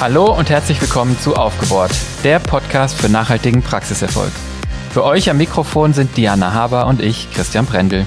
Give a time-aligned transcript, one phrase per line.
[0.00, 1.90] Hallo und herzlich willkommen zu Aufgebohrt,
[2.22, 4.30] der Podcast für nachhaltigen Praxiserfolg.
[4.92, 8.06] Für euch am Mikrofon sind Diana Haber und ich, Christian Brendel.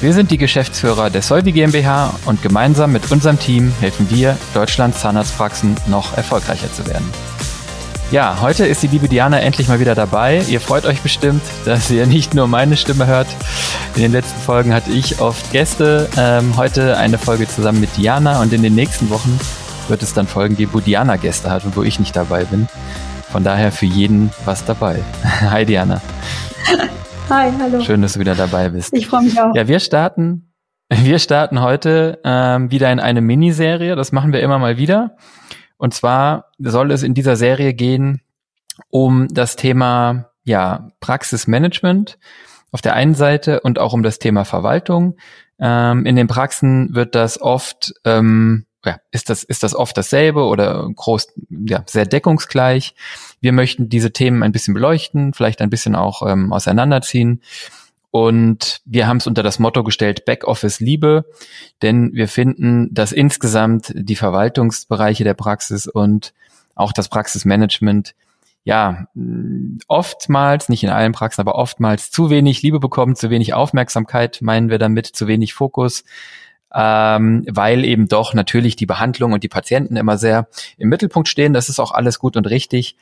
[0.00, 5.02] Wir sind die Geschäftsführer der Solvi GmbH und gemeinsam mit unserem Team helfen wir, Deutschlands
[5.02, 7.08] Zahnarztpraxen noch erfolgreicher zu werden.
[8.10, 10.42] Ja, heute ist die liebe Diana endlich mal wieder dabei.
[10.48, 13.28] Ihr freut euch bestimmt, dass ihr nicht nur meine Stimme hört.
[13.94, 16.08] In den letzten Folgen hatte ich oft Gäste.
[16.16, 19.38] Ähm, heute eine Folge zusammen mit Diana und in den nächsten Wochen
[19.90, 22.68] wird es dann Folgen geben, wo Diana Gäste hat und wo ich nicht dabei bin.
[23.30, 25.02] Von daher für jeden was dabei.
[25.22, 26.00] Hi Diana.
[27.28, 27.80] Hi, hallo.
[27.80, 28.92] Schön, dass du wieder dabei bist.
[28.94, 29.54] Ich freue mich auch.
[29.54, 30.52] Ja, wir starten,
[30.88, 33.96] wir starten heute ähm, wieder in eine Miniserie.
[33.96, 35.16] Das machen wir immer mal wieder.
[35.76, 38.20] Und zwar soll es in dieser Serie gehen
[38.88, 42.18] um das Thema ja Praxismanagement
[42.72, 45.16] auf der einen Seite und auch um das Thema Verwaltung.
[45.58, 50.44] Ähm, in den Praxen wird das oft ähm, ja, ist das, ist das oft dasselbe
[50.44, 52.94] oder groß, ja, sehr deckungsgleich.
[53.40, 57.42] Wir möchten diese Themen ein bisschen beleuchten, vielleicht ein bisschen auch ähm, auseinanderziehen.
[58.10, 61.26] Und wir haben es unter das Motto gestellt, Backoffice Liebe,
[61.82, 66.32] denn wir finden, dass insgesamt die Verwaltungsbereiche der Praxis und
[66.74, 68.14] auch das Praxismanagement
[68.64, 69.06] ja,
[69.88, 74.68] oftmals, nicht in allen Praxen, aber oftmals zu wenig Liebe bekommen, zu wenig Aufmerksamkeit, meinen
[74.68, 76.04] wir damit, zu wenig Fokus,
[76.74, 81.52] ähm, weil eben doch natürlich die Behandlung und die Patienten immer sehr im Mittelpunkt stehen.
[81.52, 82.96] Das ist auch alles gut und richtig.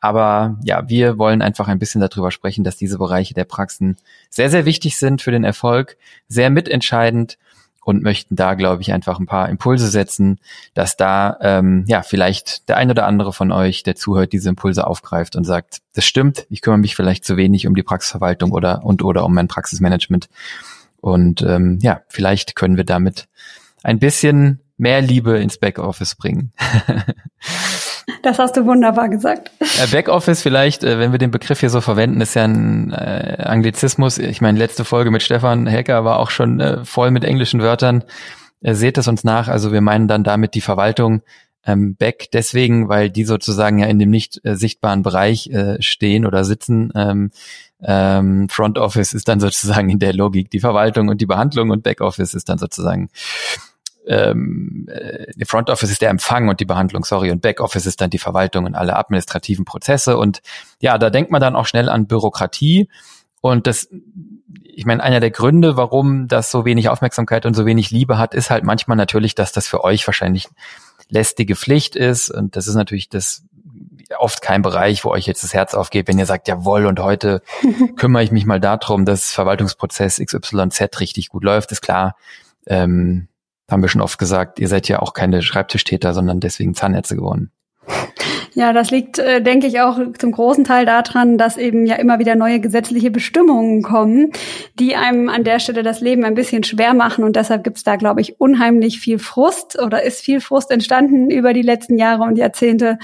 [0.00, 3.96] Aber ja, wir wollen einfach ein bisschen darüber sprechen, dass diese Bereiche der Praxen
[4.28, 5.96] sehr, sehr wichtig sind für den Erfolg,
[6.28, 7.38] sehr mitentscheidend
[7.84, 10.40] und möchten da, glaube ich, einfach ein paar Impulse setzen,
[10.74, 14.86] dass da ähm, ja vielleicht der ein oder andere von euch, der zuhört, diese Impulse
[14.86, 18.84] aufgreift und sagt, das stimmt, ich kümmere mich vielleicht zu wenig um die Praxisverwaltung oder
[18.84, 20.28] und oder um mein Praxismanagement
[21.04, 23.28] und ähm, ja, vielleicht können wir damit
[23.82, 26.52] ein bisschen mehr Liebe ins Backoffice bringen.
[28.22, 29.50] Das hast du wunderbar gesagt.
[29.90, 34.18] Backoffice vielleicht, äh, wenn wir den Begriff hier so verwenden, ist ja ein äh, Anglizismus.
[34.18, 38.04] Ich meine, letzte Folge mit Stefan Hecker war auch schon äh, voll mit englischen Wörtern.
[38.60, 39.48] Seht es uns nach.
[39.48, 41.22] Also wir meinen dann damit die Verwaltung
[41.66, 46.92] ähm, Back deswegen, weil die sozusagen ja in dem nicht sichtbaren Bereich stehen oder sitzen.
[46.94, 47.30] Ähm,
[47.82, 51.82] ähm, Front Office ist dann sozusagen in der Logik die Verwaltung und die Behandlung und
[51.82, 53.10] Back Office ist dann sozusagen
[54.06, 58.00] ähm, äh, Front Office ist der Empfang und die Behandlung, sorry, und Back Office ist
[58.00, 60.18] dann die Verwaltung und alle administrativen Prozesse.
[60.18, 60.42] Und
[60.80, 62.88] ja, da denkt man dann auch schnell an Bürokratie.
[63.40, 63.88] Und das,
[64.62, 68.34] ich meine, einer der Gründe, warum das so wenig Aufmerksamkeit und so wenig Liebe hat,
[68.34, 70.48] ist halt manchmal natürlich, dass das für euch wahrscheinlich
[71.08, 72.30] lästige Pflicht ist.
[72.30, 73.44] Und das ist natürlich das
[74.18, 77.42] oft kein Bereich, wo euch jetzt das Herz aufgeht, wenn ihr sagt, jawohl, und heute
[77.96, 82.16] kümmere ich mich mal darum, dass Verwaltungsprozess XYZ richtig gut läuft, ist klar.
[82.66, 83.28] Ähm,
[83.70, 87.50] haben wir schon oft gesagt, ihr seid ja auch keine Schreibtischtäter, sondern deswegen Zahnärzte geworden.
[88.54, 92.20] Ja, das liegt, äh, denke ich, auch zum großen Teil daran, dass eben ja immer
[92.20, 94.30] wieder neue gesetzliche Bestimmungen kommen,
[94.78, 97.24] die einem an der Stelle das Leben ein bisschen schwer machen.
[97.24, 101.52] Und deshalb gibt's da, glaube ich, unheimlich viel Frust oder ist viel Frust entstanden über
[101.52, 102.98] die letzten Jahre und Jahrzehnte.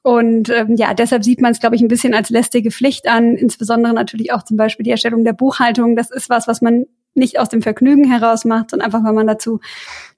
[0.00, 3.34] Und ähm, ja, deshalb sieht man es, glaube ich, ein bisschen als lästige Pflicht an,
[3.34, 5.94] insbesondere natürlich auch zum Beispiel die Erstellung der Buchhaltung.
[5.94, 9.26] Das ist was, was man nicht aus dem Vergnügen heraus macht, sondern einfach, weil man
[9.26, 9.60] dazu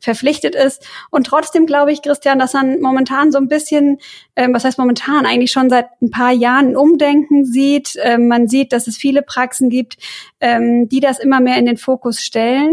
[0.01, 0.87] verpflichtet ist.
[1.11, 3.99] Und trotzdem glaube ich, Christian, dass man momentan so ein bisschen,
[4.37, 7.95] ähm, was heißt momentan, eigentlich schon seit ein paar Jahren Umdenken sieht.
[8.03, 9.97] Ähm, man sieht, dass es viele Praxen gibt,
[10.41, 12.73] ähm, die das immer mehr in den Fokus stellen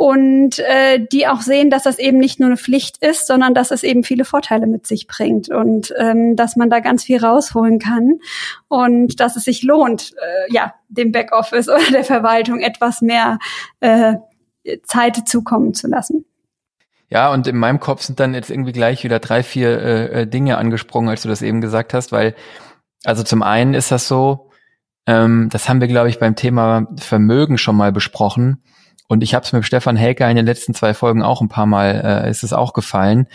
[0.00, 3.70] und äh, die auch sehen, dass das eben nicht nur eine Pflicht ist, sondern dass
[3.70, 7.78] es eben viele Vorteile mit sich bringt und ähm, dass man da ganz viel rausholen
[7.78, 8.18] kann
[8.68, 13.38] und dass es sich lohnt, äh, ja, dem Backoffice oder der Verwaltung etwas mehr
[13.80, 14.14] äh,
[14.84, 16.24] Zeit zukommen zu lassen.
[17.10, 20.26] Ja, und in meinem Kopf sind dann jetzt irgendwie gleich wieder drei, vier äh, äh
[20.26, 22.34] Dinge angesprungen, als du das eben gesagt hast, weil,
[23.04, 24.50] also zum einen ist das so,
[25.06, 28.62] ähm, das haben wir, glaube ich, beim Thema Vermögen schon mal besprochen,
[29.10, 31.66] und ich habe es mit Stefan Helker in den letzten zwei Folgen auch ein paar
[31.66, 33.26] Mal, äh, ist es auch gefallen,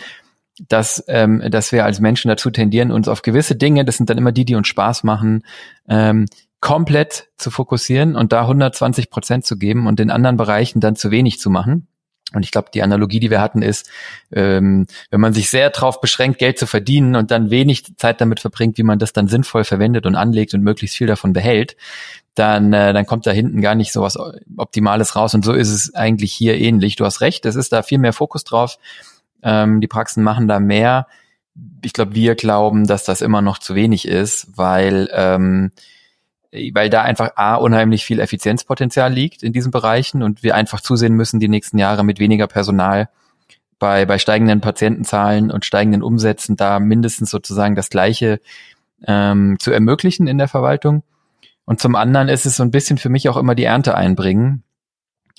[0.68, 4.16] dass, ähm, dass wir als Menschen dazu tendieren, uns auf gewisse Dinge, das sind dann
[4.16, 5.42] immer die, die uns Spaß machen,
[5.86, 6.24] ähm,
[6.60, 11.10] komplett zu fokussieren und da 120 Prozent zu geben und in anderen Bereichen dann zu
[11.10, 11.88] wenig zu machen.
[12.32, 13.88] Und ich glaube, die Analogie, die wir hatten, ist,
[14.32, 18.40] ähm, wenn man sich sehr darauf beschränkt, Geld zu verdienen und dann wenig Zeit damit
[18.40, 21.76] verbringt, wie man das dann sinnvoll verwendet und anlegt und möglichst viel davon behält,
[22.34, 24.18] dann, äh, dann kommt da hinten gar nicht so was
[24.56, 25.34] Optimales raus.
[25.34, 26.96] Und so ist es eigentlich hier ähnlich.
[26.96, 28.78] Du hast recht, es ist da viel mehr Fokus drauf.
[29.42, 31.06] Ähm, die Praxen machen da mehr.
[31.82, 35.70] Ich glaube, wir glauben, dass das immer noch zu wenig ist, weil, ähm,
[36.74, 41.14] weil da einfach A, unheimlich viel Effizienzpotenzial liegt in diesen Bereichen und wir einfach zusehen
[41.14, 43.08] müssen, die nächsten Jahre mit weniger Personal
[43.78, 48.40] bei, bei steigenden Patientenzahlen und steigenden Umsätzen da mindestens sozusagen das Gleiche
[49.06, 51.02] ähm, zu ermöglichen in der Verwaltung.
[51.64, 54.62] Und zum anderen ist es so ein bisschen für mich auch immer die Ernte einbringen.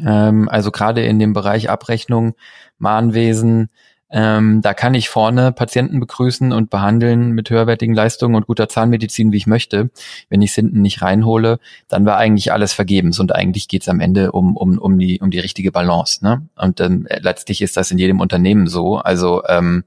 [0.06, 2.36] Ähm, also gerade in dem Bereich Abrechnung,
[2.78, 3.70] Mahnwesen,
[4.10, 9.32] ähm, da kann ich vorne Patienten begrüßen und behandeln mit höherwertigen Leistungen und guter Zahnmedizin,
[9.32, 9.90] wie ich möchte.
[10.30, 11.60] Wenn ich es hinten nicht reinhole,
[11.90, 15.20] dann war eigentlich alles vergebens und eigentlich geht es am Ende um, um, um, die,
[15.20, 16.24] um die richtige Balance.
[16.24, 16.48] Ne?
[16.56, 18.98] Und ähm, letztlich ist das in jedem Unternehmen so.
[18.98, 19.84] Also ähm,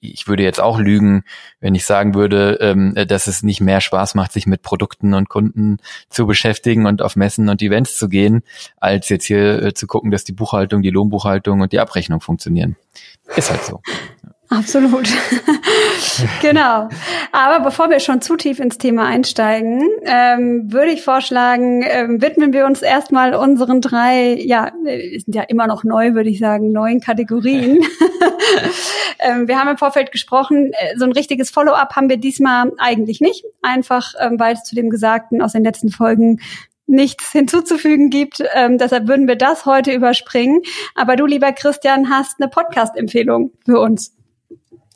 [0.00, 1.24] ich würde jetzt auch lügen,
[1.60, 5.28] wenn ich sagen würde, ähm, dass es nicht mehr Spaß macht, sich mit Produkten und
[5.28, 5.78] Kunden
[6.08, 8.42] zu beschäftigen und auf Messen und Events zu gehen,
[8.78, 12.76] als jetzt hier äh, zu gucken, dass die Buchhaltung, die Lohnbuchhaltung und die Abrechnung funktionieren.
[13.36, 13.80] Ist halt so.
[14.50, 15.08] Absolut.
[16.42, 16.88] genau.
[17.30, 22.52] Aber bevor wir schon zu tief ins Thema einsteigen, ähm, würde ich vorschlagen, ähm, widmen
[22.52, 27.00] wir uns erstmal unseren drei, ja, sind ja immer noch neu, würde ich sagen, neuen
[27.00, 27.78] Kategorien.
[29.18, 33.20] ähm, wir haben im Vorfeld gesprochen, äh, so ein richtiges Follow-up haben wir diesmal eigentlich
[33.20, 36.40] nicht, einfach ähm, weil es zu dem Gesagten aus den letzten Folgen
[36.86, 38.42] nichts hinzuzufügen gibt.
[38.54, 40.62] Ähm, deshalb würden wir das heute überspringen.
[40.94, 44.12] Aber du, lieber Christian, hast eine Podcast-Empfehlung für uns.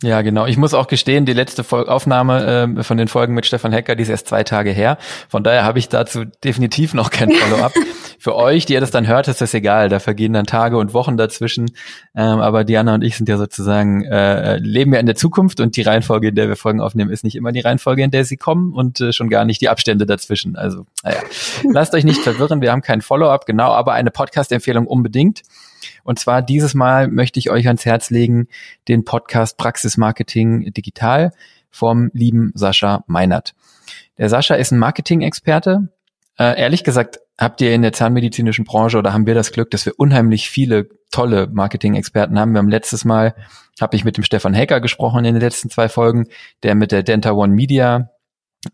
[0.03, 0.47] Ja, genau.
[0.47, 4.03] Ich muss auch gestehen, die letzte Aufnahme äh, von den Folgen mit Stefan Hecker, die
[4.03, 4.99] ist erst zwei Tage her.
[5.29, 7.73] Von daher habe ich dazu definitiv noch kein Follow-up.
[8.19, 9.89] Für euch, die ihr das dann hört, ist das egal.
[9.89, 11.71] Da vergehen dann Tage und Wochen dazwischen.
[12.15, 15.77] Ähm, aber Diana und ich sind ja sozusagen, äh, leben ja in der Zukunft und
[15.77, 18.37] die Reihenfolge, in der wir Folgen aufnehmen, ist nicht immer die Reihenfolge, in der sie
[18.37, 20.57] kommen und äh, schon gar nicht die Abstände dazwischen.
[20.57, 21.21] Also, naja,
[21.73, 22.61] lasst euch nicht verwirren.
[22.61, 25.43] Wir haben kein Follow-up, genau, aber eine Podcast-Empfehlung unbedingt.
[26.03, 28.49] Und zwar dieses Mal möchte ich euch ans Herz legen,
[28.89, 31.33] den Podcast Praxis Marketing Digital
[31.71, 33.55] vom lieben Sascha Meinert.
[34.19, 35.89] Der Sascha ist ein Marketing-Experte.
[36.39, 39.87] Äh, ehrlich gesagt, habt ihr in der zahnmedizinischen Branche oder haben wir das Glück, dass
[39.87, 42.53] wir unheimlich viele tolle Marketing-Experten haben.
[42.53, 43.35] Wir haben letztes Mal,
[43.81, 46.29] habe ich mit dem Stefan Hacker gesprochen in den letzten zwei Folgen,
[46.63, 48.11] der mit der Denta One Media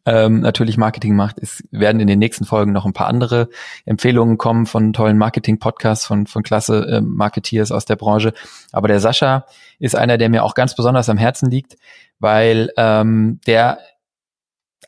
[0.06, 1.38] ähm, natürlich Marketing macht.
[1.38, 3.48] Es werden in den nächsten Folgen noch ein paar andere
[3.84, 8.32] Empfehlungen kommen von tollen Marketing-Podcasts, von, von klasse äh, Marketeers aus der Branche.
[8.72, 9.46] Aber der Sascha
[9.78, 11.76] ist einer, der mir auch ganz besonders am Herzen liegt,
[12.18, 13.78] weil ähm, der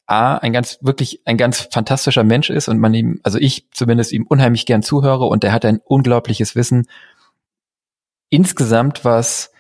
[0.06, 4.12] A, ein ganz, wirklich ein ganz fantastischer Mensch ist und man ihm, also ich zumindest
[4.12, 6.86] ihm unheimlich gern zuhöre und der hat ein unglaubliches Wissen
[8.28, 9.52] insgesamt, was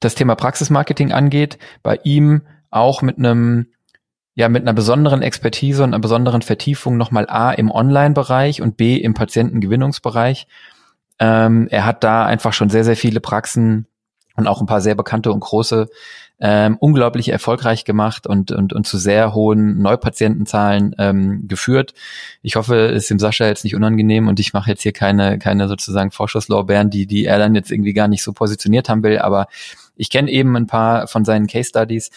[0.00, 3.66] das Thema Praxismarketing angeht, bei ihm auch mit einem
[4.40, 8.96] ja mit einer besonderen Expertise und einer besonderen Vertiefung nochmal A im Online-Bereich und B
[8.96, 10.46] im Patientengewinnungsbereich.
[11.18, 13.86] Ähm, er hat da einfach schon sehr, sehr viele Praxen
[14.36, 15.88] und auch ein paar sehr bekannte und große
[16.40, 21.92] ähm, unglaublich erfolgreich gemacht und, und, und zu sehr hohen Neupatientenzahlen ähm, geführt.
[22.40, 25.38] Ich hoffe, es ist dem Sascha jetzt nicht unangenehm und ich mache jetzt hier keine,
[25.38, 29.18] keine sozusagen Vorschusslorbeeren, die, die er dann jetzt irgendwie gar nicht so positioniert haben will,
[29.18, 29.48] aber
[29.96, 32.10] ich kenne eben ein paar von seinen Case Studies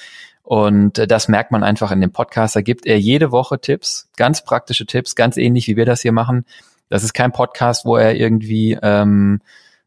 [0.43, 2.55] und äh, das merkt man einfach in dem Podcast.
[2.55, 6.11] Da gibt er jede Woche Tipps, ganz praktische Tipps, ganz ähnlich wie wir das hier
[6.11, 6.45] machen.
[6.89, 9.41] Das ist kein Podcast, wo er irgendwie ähm,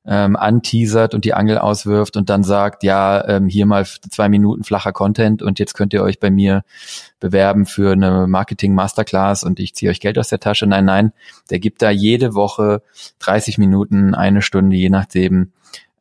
[0.07, 4.65] ähm, anteasert und die Angel auswirft und dann sagt, ja, ähm, hier mal zwei Minuten
[4.65, 6.65] flacher Content und jetzt könnt ihr euch bei mir
[7.21, 10.67] bewerben für eine Marketing Masterclass und ich ziehe euch Geld aus der Tasche.
[10.67, 11.13] Nein, nein,
[11.51, 12.83] der gibt da jede Woche
[13.19, 15.53] 30 Minuten, eine Stunde, je nachdem,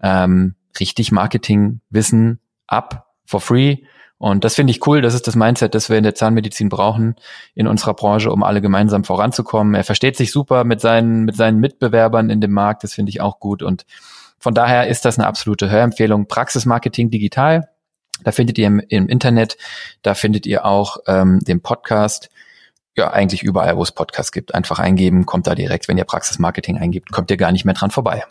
[0.02, 3.78] ähm, richtig Marketingwissen ab for free
[4.18, 5.02] und das finde ich cool.
[5.02, 7.16] Das ist das Mindset, das wir in der Zahnmedizin brauchen
[7.54, 9.76] in unserer Branche, um alle gemeinsam voranzukommen.
[9.76, 12.84] Er versteht sich super mit seinen, mit seinen Mitbewerbern in dem Markt.
[12.84, 13.62] Das finde ich auch gut.
[13.62, 13.86] Und
[14.40, 16.28] von daher ist das eine absolute Hörempfehlung.
[16.28, 17.70] Praxismarketing digital.
[18.24, 19.58] Da findet ihr im, im Internet,
[20.02, 22.30] da findet ihr auch ähm, den Podcast.
[22.96, 24.56] Ja, eigentlich überall, wo es Podcasts gibt.
[24.56, 25.90] Einfach eingeben, kommt da direkt.
[25.90, 28.24] Wenn ihr Praxismarketing eingibt, kommt ihr gar nicht mehr dran vorbei.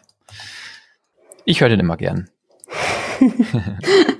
[1.45, 2.31] Ich höre den immer gern.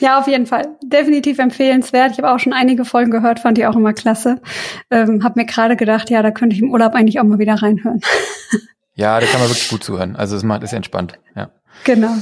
[0.00, 0.76] ja, auf jeden Fall.
[0.82, 2.12] Definitiv empfehlenswert.
[2.12, 4.40] Ich habe auch schon einige Folgen gehört, fand die auch immer klasse.
[4.90, 7.54] Ähm, hab mir gerade gedacht, ja, da könnte ich im Urlaub eigentlich auch mal wieder
[7.54, 8.00] reinhören.
[8.94, 10.16] ja, da kann man wirklich gut zuhören.
[10.16, 11.18] Also es macht, ist entspannt.
[11.34, 11.50] Ja.
[11.84, 12.14] Genau.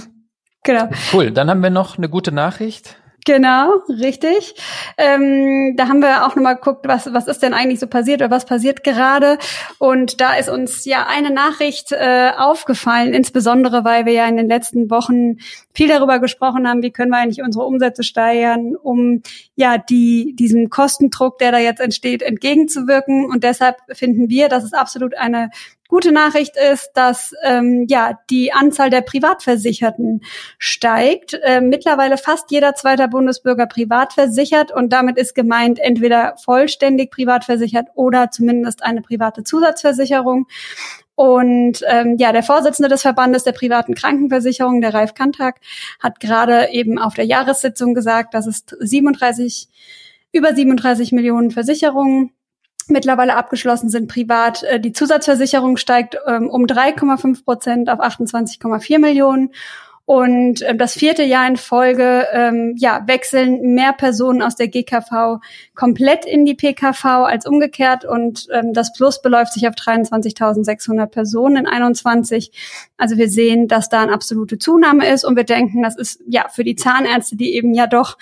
[0.64, 0.88] Genau.
[1.12, 1.30] Cool.
[1.30, 2.96] Dann haben wir noch eine gute Nachricht.
[3.26, 4.54] Genau, richtig.
[4.96, 8.30] Ähm, da haben wir auch nochmal geguckt, was, was ist denn eigentlich so passiert oder
[8.30, 9.38] was passiert gerade.
[9.78, 14.46] Und da ist uns ja eine Nachricht äh, aufgefallen, insbesondere weil wir ja in den
[14.46, 15.38] letzten Wochen
[15.76, 19.22] viel darüber gesprochen haben, wie können wir eigentlich unsere Umsätze steigern, um
[19.56, 23.26] ja die diesem Kostendruck, der da jetzt entsteht, entgegenzuwirken.
[23.26, 25.50] Und deshalb finden wir, dass es absolut eine
[25.88, 30.22] gute Nachricht ist, dass ähm, ja die Anzahl der Privatversicherten
[30.58, 31.38] steigt.
[31.42, 37.44] Äh, mittlerweile fast jeder zweite Bundesbürger privat versichert und damit ist gemeint entweder vollständig privat
[37.44, 40.46] versichert oder zumindest eine private Zusatzversicherung.
[41.16, 45.56] Und ähm, ja, der Vorsitzende des Verbandes der privaten Krankenversicherung, der Ralf Kantak,
[45.98, 49.68] hat gerade eben auf der Jahressitzung gesagt, dass es 37
[50.32, 52.32] über 37 Millionen Versicherungen
[52.88, 54.62] mittlerweile abgeschlossen sind privat.
[54.64, 59.50] Äh, die Zusatzversicherung steigt ähm, um 3,5 Prozent auf 28,4 Millionen.
[60.06, 65.40] Und äh, das vierte Jahr in Folge ähm, ja, wechseln mehr Personen aus der GKV
[65.74, 68.04] komplett in die PKV als umgekehrt.
[68.04, 72.52] Und ähm, das Plus beläuft sich auf 23.600 Personen in 21.
[72.96, 75.24] Also wir sehen, dass da eine absolute Zunahme ist.
[75.24, 78.16] Und wir denken, das ist ja für die Zahnärzte, die eben ja doch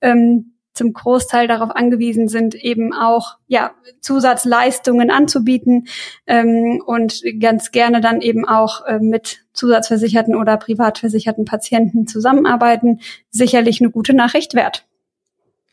[0.00, 5.88] ähm, zum Großteil darauf angewiesen sind, eben auch ja, Zusatzleistungen anzubieten
[6.26, 13.80] ähm, und ganz gerne dann eben auch äh, mit zusatzversicherten oder privatversicherten Patienten zusammenarbeiten, sicherlich
[13.80, 14.86] eine gute Nachricht wert.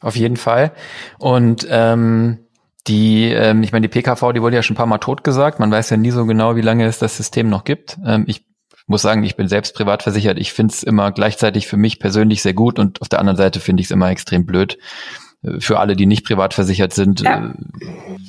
[0.01, 0.71] Auf jeden Fall.
[1.19, 2.39] Und ähm,
[2.87, 5.59] die, ähm, ich meine, die PKV, die wurde ja schon ein paar Mal totgesagt.
[5.59, 7.97] Man weiß ja nie so genau, wie lange es das System noch gibt.
[8.05, 8.44] Ähm, ich
[8.87, 10.37] muss sagen, ich bin selbst privat versichert.
[10.37, 13.59] Ich finde es immer gleichzeitig für mich persönlich sehr gut und auf der anderen Seite
[13.59, 14.77] finde ich es immer extrem blöd
[15.43, 17.21] äh, für alle, die nicht privat versichert sind.
[17.21, 17.53] Ja.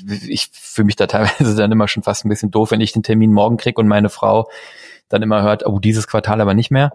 [0.08, 2.92] Äh, ich fühle mich da teilweise dann immer schon fast ein bisschen doof, wenn ich
[2.92, 4.48] den Termin morgen krieg und meine Frau
[5.08, 6.92] dann immer hört, oh, dieses Quartal aber nicht mehr.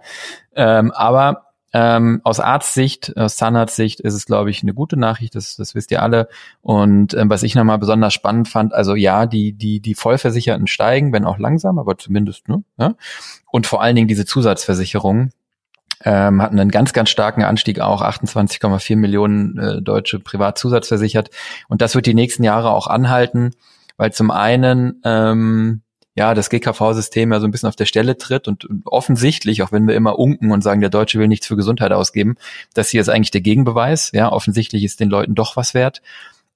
[0.53, 5.55] Ähm, aber ähm, aus Arztsicht, aus Zahnarztsicht ist es, glaube ich, eine gute Nachricht, das,
[5.55, 6.27] das wisst ihr alle.
[6.61, 11.13] Und ähm, was ich nochmal besonders spannend fand, also ja, die, die, die Vollversicherten steigen,
[11.13, 12.63] wenn auch langsam, aber zumindest, ne?
[12.77, 12.95] Ja?
[13.51, 15.31] Und vor allen Dingen diese Zusatzversicherungen
[16.03, 21.29] ähm, hatten einen ganz, ganz starken Anstieg auch, 28,4 Millionen äh, Deutsche privat zusatzversichert.
[21.69, 23.51] Und das wird die nächsten Jahre auch anhalten,
[23.97, 25.81] weil zum einen ähm,
[26.15, 29.87] ja, das GKV-System ja so ein bisschen auf der Stelle tritt und, offensichtlich, auch wenn
[29.87, 32.35] wir immer unken und sagen, der Deutsche will nichts für Gesundheit ausgeben,
[32.73, 34.11] das hier ist eigentlich der Gegenbeweis.
[34.13, 36.01] Ja, offensichtlich ist den Leuten doch was wert,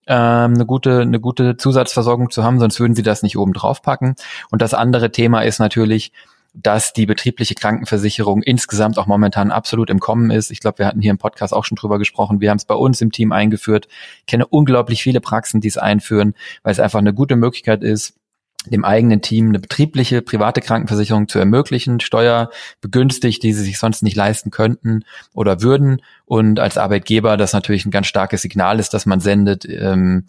[0.07, 3.81] ähm, eine gute, eine gute Zusatzversorgung zu haben, sonst würden sie das nicht oben drauf
[3.81, 4.15] packen.
[4.51, 6.11] Und das andere Thema ist natürlich,
[6.53, 10.51] dass die betriebliche Krankenversicherung insgesamt auch momentan absolut im Kommen ist.
[10.51, 12.39] Ich glaube, wir hatten hier im Podcast auch schon drüber gesprochen.
[12.39, 13.87] Wir haben es bei uns im Team eingeführt.
[14.19, 16.33] Ich kenne unglaublich viele Praxen, die es einführen,
[16.63, 18.13] weil es einfach eine gute Möglichkeit ist,
[18.65, 24.15] dem eigenen Team eine betriebliche, private Krankenversicherung zu ermöglichen, steuerbegünstigt, die sie sich sonst nicht
[24.15, 25.03] leisten könnten
[25.33, 26.01] oder würden.
[26.25, 29.65] Und als Arbeitgeber das natürlich ein ganz starkes Signal ist, dass man sendet.
[29.65, 30.25] Ähm,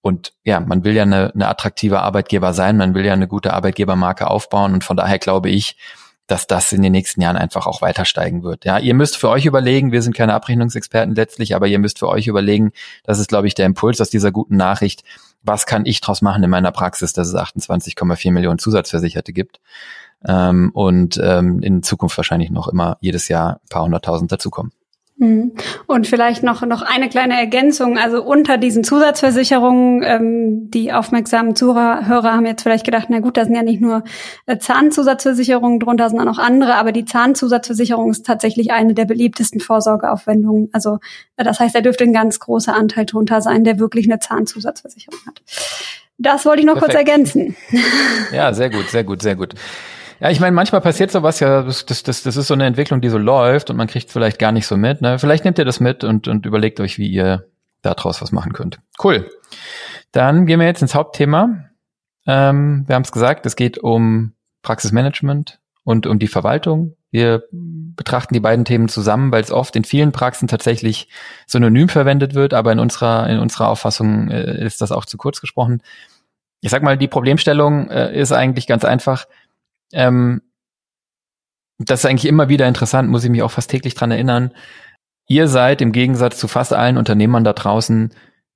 [0.00, 3.54] und ja, man will ja eine, eine attraktive Arbeitgeber sein, man will ja eine gute
[3.54, 4.74] Arbeitgebermarke aufbauen.
[4.74, 5.76] Und von daher glaube ich,
[6.26, 8.64] dass das in den nächsten Jahren einfach auch weiter steigen wird.
[8.64, 12.08] Ja, ihr müsst für euch überlegen, wir sind keine Abrechnungsexperten letztlich, aber ihr müsst für
[12.08, 12.72] euch überlegen,
[13.02, 15.04] das ist, glaube ich, der Impuls aus dieser guten Nachricht,
[15.44, 19.60] was kann ich draus machen in meiner Praxis, dass es 28,4 Millionen Zusatzversicherte gibt
[20.26, 24.72] ähm, und ähm, in Zukunft wahrscheinlich noch immer jedes Jahr ein paar hunderttausend dazukommen.
[25.16, 25.52] Mhm.
[25.86, 27.98] Und vielleicht noch, noch eine kleine Ergänzung.
[27.98, 33.44] Also unter diesen Zusatzversicherungen, ähm, die aufmerksamen Zuhörer haben jetzt vielleicht gedacht, na gut, da
[33.44, 34.02] sind ja nicht nur
[34.46, 36.74] äh, Zahnzusatzversicherungen drunter, sondern auch andere.
[36.74, 40.68] Aber die Zahnzusatzversicherung ist tatsächlich eine der beliebtesten Vorsorgeaufwendungen.
[40.72, 40.98] Also
[41.36, 45.20] äh, das heißt, da dürfte ein ganz großer Anteil drunter sein, der wirklich eine Zahnzusatzversicherung
[45.26, 45.42] hat.
[46.18, 46.96] Das wollte ich noch Perfekt.
[46.96, 47.56] kurz ergänzen.
[48.32, 49.54] Ja, sehr gut, sehr gut, sehr gut.
[50.20, 53.08] Ja, ich meine, manchmal passiert sowas ja, das, das, das, ist so eine Entwicklung, die
[53.08, 55.00] so läuft und man kriegt vielleicht gar nicht so mit.
[55.00, 55.18] Ne?
[55.18, 57.46] Vielleicht nehmt ihr das mit und, und überlegt euch, wie ihr
[57.82, 58.78] daraus was machen könnt.
[59.02, 59.28] Cool.
[60.12, 61.70] Dann gehen wir jetzt ins Hauptthema.
[62.26, 66.96] Ähm, wir haben es gesagt, es geht um Praxismanagement und um die Verwaltung.
[67.10, 71.08] Wir betrachten die beiden Themen zusammen, weil es oft in vielen Praxen tatsächlich
[71.46, 75.40] synonym verwendet wird, aber in unserer, in unserer Auffassung äh, ist das auch zu kurz
[75.40, 75.82] gesprochen.
[76.60, 79.26] Ich sag mal, die Problemstellung äh, ist eigentlich ganz einfach
[79.94, 80.42] ähm,
[81.78, 84.52] das ist eigentlich immer wieder interessant, muss ich mich auch fast täglich dran erinnern.
[85.26, 88.12] Ihr seid im Gegensatz zu fast allen Unternehmern da draußen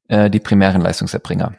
[0.08, 1.54] äh, die primären Leistungserbringer.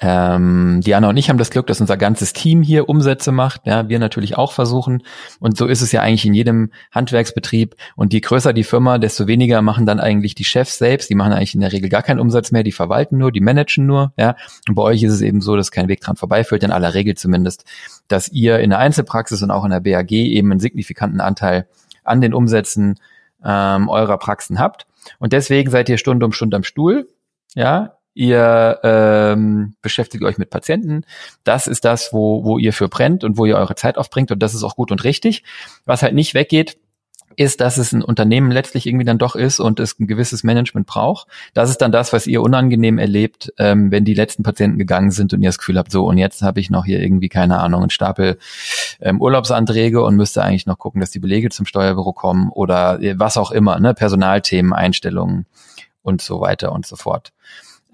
[0.00, 3.66] Ähm, Diana und ich haben das Glück, dass unser ganzes Team hier Umsätze macht.
[3.66, 5.02] Ja, wir natürlich auch versuchen.
[5.40, 7.74] Und so ist es ja eigentlich in jedem Handwerksbetrieb.
[7.96, 11.10] Und je größer die Firma, desto weniger machen dann eigentlich die Chefs selbst.
[11.10, 12.62] Die machen eigentlich in der Regel gar keinen Umsatz mehr.
[12.62, 14.12] Die verwalten nur, die managen nur.
[14.16, 14.36] Ja,
[14.68, 17.16] und bei euch ist es eben so, dass kein Weg dran vorbeiführt, in aller Regel
[17.16, 17.64] zumindest,
[18.08, 21.66] dass ihr in der Einzelpraxis und auch in der BAG eben einen signifikanten Anteil
[22.04, 22.98] an den Umsätzen
[23.44, 24.86] ähm, eurer Praxen habt.
[25.18, 27.08] Und deswegen seid ihr Stunde um Stunde am Stuhl.
[27.54, 31.04] Ja, ihr ähm, beschäftigt euch mit Patienten.
[31.44, 34.40] Das ist das, wo, wo ihr für brennt und wo ihr eure Zeit aufbringt und
[34.42, 35.44] das ist auch gut und richtig.
[35.84, 36.76] Was halt nicht weggeht,
[37.36, 40.86] ist, dass es ein Unternehmen letztlich irgendwie dann doch ist und es ein gewisses Management
[40.86, 41.28] braucht.
[41.54, 45.32] Das ist dann das, was ihr unangenehm erlebt, ähm, wenn die letzten Patienten gegangen sind
[45.32, 47.82] und ihr das Gefühl habt, so und jetzt habe ich noch hier irgendwie, keine Ahnung,
[47.82, 48.38] einen Stapel
[49.00, 53.36] ähm, Urlaubsanträge und müsste eigentlich noch gucken, dass die Belege zum Steuerbüro kommen oder was
[53.36, 55.46] auch immer, ne, Personalthemen, Einstellungen
[56.02, 57.32] und so weiter und so fort.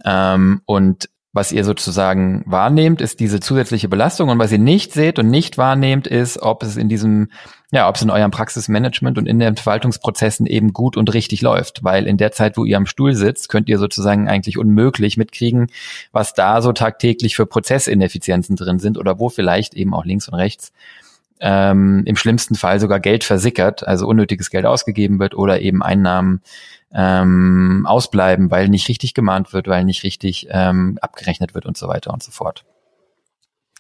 [0.07, 4.31] Ähm, und was ihr sozusagen wahrnehmt, ist diese zusätzliche Belastung.
[4.31, 7.29] Und was ihr nicht seht und nicht wahrnehmt, ist, ob es in diesem,
[7.71, 11.85] ja, ob es in eurem Praxismanagement und in den Verwaltungsprozessen eben gut und richtig läuft,
[11.85, 15.67] weil in der Zeit, wo ihr am Stuhl sitzt, könnt ihr sozusagen eigentlich unmöglich mitkriegen,
[16.11, 20.35] was da so tagtäglich für Prozessineffizienzen drin sind oder wo vielleicht eben auch links und
[20.35, 20.73] rechts
[21.41, 26.41] ähm, im schlimmsten Fall sogar Geld versickert, also unnötiges Geld ausgegeben wird oder eben Einnahmen
[26.93, 31.89] ähm, ausbleiben, weil nicht richtig gemahnt wird, weil nicht richtig ähm, abgerechnet wird und so
[31.89, 32.65] weiter und so fort.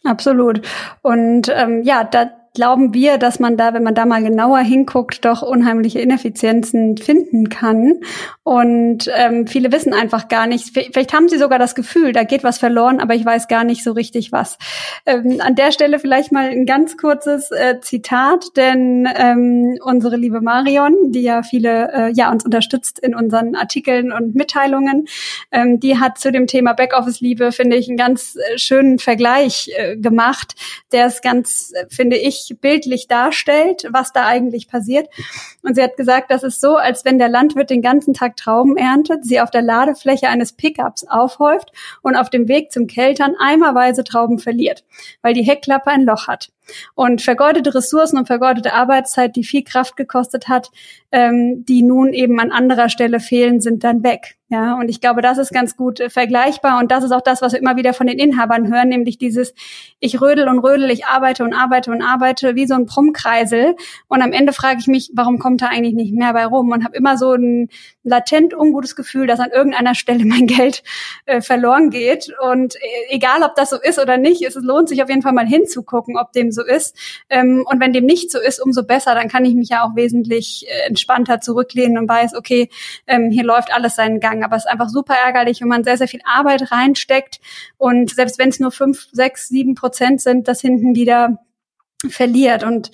[0.04, 0.62] Absolut.
[1.02, 5.26] Und ähm, ja, da glauben wir, dass man da, wenn man da mal genauer hinguckt,
[5.26, 8.00] doch unheimliche Ineffizienzen finden kann.
[8.44, 12.44] Und ähm, viele wissen einfach gar nicht, vielleicht haben sie sogar das Gefühl, da geht
[12.44, 14.56] was verloren, aber ich weiß gar nicht so richtig was.
[15.04, 20.40] Ähm, an der Stelle vielleicht mal ein ganz kurzes äh, Zitat, denn ähm, unsere liebe
[20.40, 25.06] Marion, die ja viele, äh, ja, uns unterstützt in unseren Artikeln und Mitteilungen,
[25.52, 29.96] ähm, die hat zu dem Thema Backoffice-Liebe, finde ich, einen ganz äh, schönen Vergleich äh,
[29.98, 30.54] gemacht,
[30.92, 35.08] der ist ganz, äh, finde ich, bildlich darstellt, was da eigentlich passiert.
[35.62, 38.76] Und sie hat gesagt, das ist so, als wenn der Landwirt den ganzen Tag Trauben
[38.76, 41.72] erntet, sie auf der Ladefläche eines Pickups aufhäuft
[42.02, 44.84] und auf dem Weg zum Keltern eimerweise Trauben verliert,
[45.22, 46.50] weil die Heckklappe ein Loch hat.
[46.94, 50.70] Und vergeudete Ressourcen und vergeudete Arbeitszeit, die viel Kraft gekostet hat,
[51.12, 54.36] ähm, die nun eben an anderer Stelle fehlen, sind dann weg.
[54.48, 56.78] Ja, und ich glaube, das ist ganz gut äh, vergleichbar.
[56.78, 59.54] Und das ist auch das, was wir immer wieder von den Inhabern hören, nämlich dieses
[59.98, 63.74] ich rödel und rödel, ich arbeite und arbeite und arbeite wie so ein Brummkreisel.
[64.06, 66.70] Und am Ende frage ich mich, warum kommt da eigentlich nicht mehr bei rum?
[66.70, 67.68] Und habe immer so ein
[68.06, 70.82] latent ungutes Gefühl, dass an irgendeiner Stelle mein Geld
[71.26, 72.32] äh, verloren geht.
[72.40, 72.78] Und äh,
[73.10, 76.16] egal, ob das so ist oder nicht, es lohnt sich auf jeden Fall mal hinzugucken,
[76.16, 76.96] ob dem so ist.
[77.28, 79.96] Ähm, und wenn dem nicht so ist, umso besser, dann kann ich mich ja auch
[79.96, 82.70] wesentlich äh, entspannter zurücklehnen und weiß, okay,
[83.06, 84.44] ähm, hier läuft alles seinen Gang.
[84.44, 87.40] Aber es ist einfach super ärgerlich, wenn man sehr, sehr viel Arbeit reinsteckt.
[87.76, 91.38] Und selbst wenn es nur fünf, sechs, sieben Prozent sind, das hinten wieder
[92.10, 92.64] verliert.
[92.64, 92.90] Und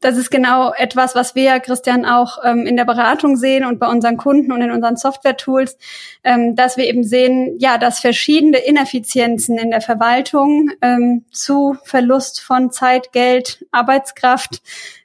[0.00, 3.88] das ist genau etwas, was wir, Christian, auch ähm, in der Beratung sehen und bei
[3.88, 5.78] unseren Kunden und in unseren Software-Tools,
[6.24, 12.40] ähm, dass wir eben sehen, ja, dass verschiedene Ineffizienzen in der Verwaltung ähm, zu Verlust
[12.40, 14.62] von Zeit, Geld, Arbeitskraft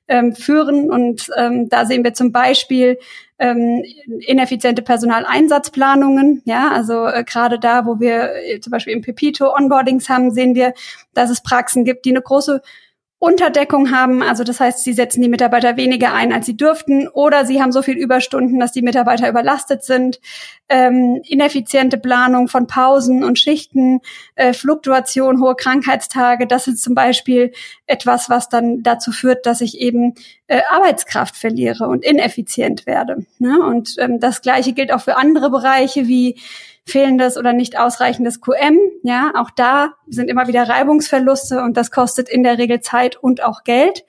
[0.07, 0.91] ähm, führen.
[0.91, 2.97] Und ähm, da sehen wir zum Beispiel
[3.41, 3.83] ähm,
[4.19, 6.43] ineffiziente Personaleinsatzplanungen.
[6.45, 10.53] Ja, also äh, gerade da, wo wir äh, zum Beispiel im Pepito Onboardings haben, sehen
[10.53, 10.73] wir,
[11.15, 12.61] dass es Praxen gibt, die eine große
[13.23, 17.45] Unterdeckung haben, also das heißt, sie setzen die Mitarbeiter weniger ein, als sie dürften, oder
[17.45, 20.19] sie haben so viel Überstunden, dass die Mitarbeiter überlastet sind,
[20.69, 23.99] ähm, ineffiziente Planung von Pausen und Schichten,
[24.33, 27.51] äh, Fluktuation, hohe Krankheitstage, das ist zum Beispiel
[27.85, 30.15] etwas, was dann dazu führt, dass ich eben
[30.47, 33.27] äh, Arbeitskraft verliere und ineffizient werde.
[33.37, 33.59] Ne?
[33.63, 36.39] Und ähm, das Gleiche gilt auch für andere Bereiche wie
[36.85, 38.77] fehlendes oder nicht ausreichendes QM.
[39.03, 43.43] Ja, auch da sind immer wieder Reibungsverluste und das kostet in der Regel Zeit und
[43.43, 44.03] auch Geld.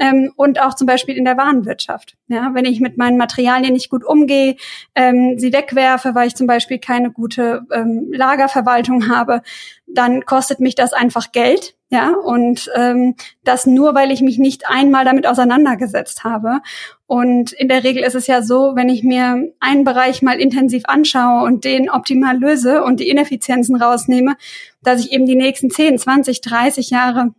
[0.00, 2.16] Ähm, und auch zum Beispiel in der Warenwirtschaft.
[2.26, 4.56] Ja, wenn ich mit meinen Materialien nicht gut umgehe,
[4.94, 9.42] ähm, sie wegwerfe, weil ich zum Beispiel keine gute ähm, Lagerverwaltung habe,
[9.86, 11.76] dann kostet mich das einfach Geld.
[11.92, 16.60] Ja, und ähm, das nur, weil ich mich nicht einmal damit auseinandergesetzt habe.
[17.06, 20.84] Und in der Regel ist es ja so, wenn ich mir einen Bereich mal intensiv
[20.86, 24.36] anschaue und den optimal löse und die Ineffizienzen rausnehme,
[24.82, 27.34] dass ich eben die nächsten 10, 20, 30 Jahre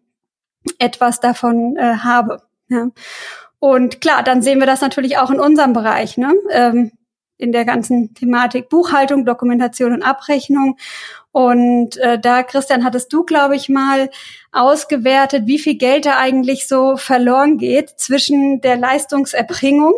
[0.80, 2.42] etwas davon äh, habe.
[2.72, 2.88] Ja.
[3.60, 6.18] Und klar, dann sehen wir das natürlich auch in unserem Bereich.
[6.18, 6.34] Ne?
[6.52, 6.92] Ähm,
[7.38, 10.78] in der ganzen Thematik Buchhaltung, Dokumentation und Abrechnung.
[11.32, 14.10] Und äh, da, Christian, hattest du, glaube ich, mal
[14.52, 19.94] ausgewertet, wie viel Geld da eigentlich so verloren geht zwischen der Leistungserbringung,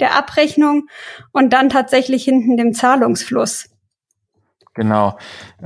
[0.00, 0.88] der Abrechnung
[1.32, 3.68] und dann tatsächlich hinten dem Zahlungsfluss.
[4.74, 5.16] Genau.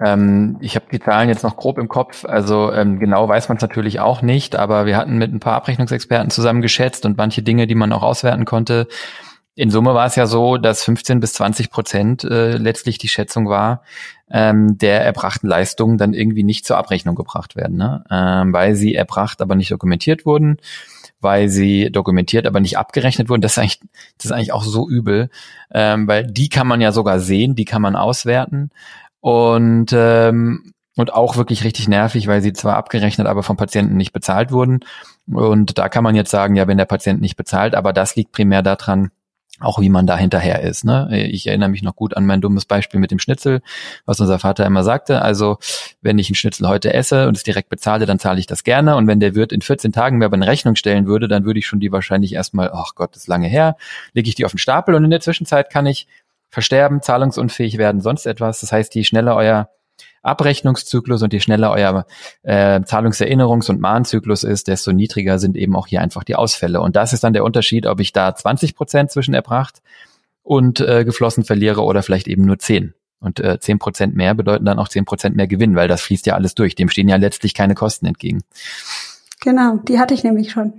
[0.01, 2.25] Ähm, ich habe die Zahlen jetzt noch grob im Kopf.
[2.27, 5.55] Also ähm, genau weiß man es natürlich auch nicht, aber wir hatten mit ein paar
[5.55, 8.87] Abrechnungsexperten zusammen geschätzt und manche Dinge, die man auch auswerten konnte,
[9.59, 13.49] in Summe war es ja so, dass 15 bis 20 Prozent äh, letztlich die Schätzung
[13.49, 13.83] war,
[14.31, 18.05] ähm, der erbrachten Leistungen dann irgendwie nicht zur Abrechnung gebracht werden, ne?
[18.09, 20.59] ähm, weil sie erbracht, aber nicht dokumentiert wurden,
[21.21, 23.41] weil sie dokumentiert, aber nicht abgerechnet wurden.
[23.41, 23.81] Das ist eigentlich,
[24.17, 25.31] das ist eigentlich auch so übel,
[25.73, 28.71] ähm, weil die kann man ja sogar sehen, die kann man auswerten
[29.21, 34.13] und ähm, und auch wirklich richtig nervig, weil sie zwar abgerechnet, aber vom Patienten nicht
[34.13, 34.81] bezahlt wurden.
[35.29, 38.33] Und da kann man jetzt sagen, ja, wenn der Patient nicht bezahlt, aber das liegt
[38.33, 39.13] primär daran,
[39.61, 40.85] auch wie man da hinterher ist.
[40.85, 41.27] Ne?
[41.31, 43.61] Ich erinnere mich noch gut an mein dummes Beispiel mit dem Schnitzel,
[44.07, 45.23] was unser Vater immer sagte.
[45.23, 45.59] Also
[46.01, 48.97] wenn ich einen Schnitzel heute esse und es direkt bezahle, dann zahle ich das gerne.
[48.97, 51.59] Und wenn der Wirt in 14 Tagen mir aber eine Rechnung stellen würde, dann würde
[51.59, 53.77] ich schon die wahrscheinlich erstmal, ach Gott, das ist lange her,
[54.13, 56.07] lege ich die auf den Stapel und in der Zwischenzeit kann ich
[56.51, 58.61] versterben, zahlungsunfähig werden, sonst etwas.
[58.61, 59.69] Das heißt, je schneller euer
[60.23, 62.07] Abrechnungszyklus und je schneller euer
[62.43, 66.81] äh, Zahlungserinnerungs- und Mahnzyklus ist, desto niedriger sind eben auch hier einfach die Ausfälle.
[66.81, 69.83] Und das ist dann der Unterschied, ob ich da 20 Prozent zwischen erbracht
[70.43, 72.95] und äh, geflossen verliere oder vielleicht eben nur 10.
[73.21, 76.27] Und äh, 10 Prozent mehr bedeuten dann auch 10 Prozent mehr Gewinn, weil das fließt
[76.27, 76.75] ja alles durch.
[76.75, 78.43] Dem stehen ja letztlich keine Kosten entgegen.
[79.41, 80.75] Genau, die hatte ich nämlich schon.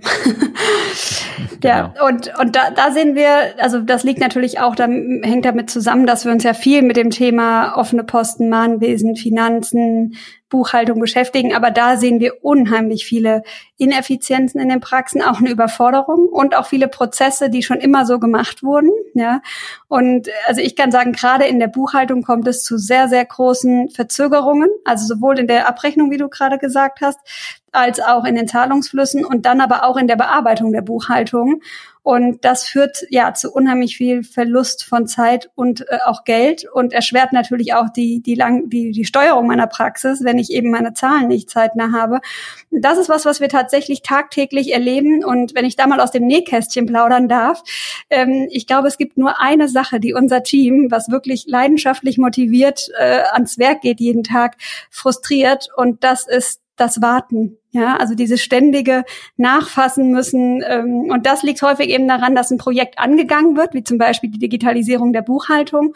[1.64, 2.06] ja, genau.
[2.06, 6.06] und, und da, da sehen wir, also das liegt natürlich auch, da hängt damit zusammen,
[6.06, 10.14] dass wir uns ja viel mit dem Thema offene Posten, Mahnwesen, Finanzen,
[10.50, 11.54] Buchhaltung beschäftigen.
[11.54, 13.42] Aber da sehen wir unheimlich viele
[13.78, 18.18] Ineffizienzen in den Praxen, auch eine Überforderung und auch viele Prozesse, die schon immer so
[18.18, 18.90] gemacht wurden.
[19.14, 19.40] Ja,
[19.88, 23.88] und also ich kann sagen, gerade in der Buchhaltung kommt es zu sehr, sehr großen
[23.88, 24.68] Verzögerungen.
[24.84, 27.18] Also sowohl in der Abrechnung, wie du gerade gesagt hast,
[27.72, 31.62] als auch in den Zahlungsflüssen und dann aber auch in der Bearbeitung der Buchhaltung.
[32.02, 36.92] Und das führt ja zu unheimlich viel Verlust von Zeit und äh, auch Geld und
[36.92, 40.94] erschwert natürlich auch die, die, lang, die, die Steuerung meiner Praxis, wenn ich eben meine
[40.94, 42.20] Zahlen nicht zeitnah habe.
[42.70, 45.24] Das ist was, was wir tatsächlich tagtäglich erleben.
[45.24, 47.62] Und wenn ich da mal aus dem Nähkästchen plaudern darf,
[48.08, 52.90] ähm, ich glaube, es gibt nur eine Sache, die unser Team, was wirklich leidenschaftlich motiviert
[52.98, 54.56] äh, ans Werk geht jeden Tag,
[54.90, 55.68] frustriert.
[55.76, 57.58] Und das ist das Warten.
[57.72, 59.04] Ja, also dieses ständige
[59.36, 60.64] Nachfassen müssen.
[60.66, 64.30] Ähm, und das liegt häufig eben daran, dass ein Projekt angegangen wird, wie zum Beispiel
[64.30, 65.94] die Digitalisierung der Buchhaltung.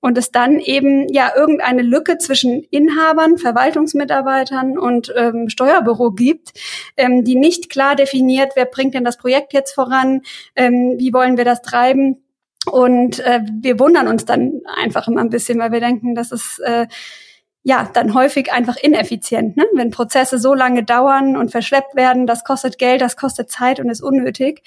[0.00, 6.54] Und es dann eben ja irgendeine Lücke zwischen Inhabern, Verwaltungsmitarbeitern und ähm, Steuerbüro gibt,
[6.96, 10.22] ähm, die nicht klar definiert, wer bringt denn das Projekt jetzt voran,
[10.56, 12.24] ähm, wie wollen wir das treiben.
[12.70, 16.58] Und äh, wir wundern uns dann einfach immer ein bisschen, weil wir denken, dass es
[16.60, 16.86] äh,
[17.64, 19.56] ja, dann häufig einfach ineffizient.
[19.56, 19.64] Ne?
[19.74, 23.88] Wenn Prozesse so lange dauern und verschleppt werden, das kostet Geld, das kostet Zeit und
[23.88, 24.62] ist unnötig.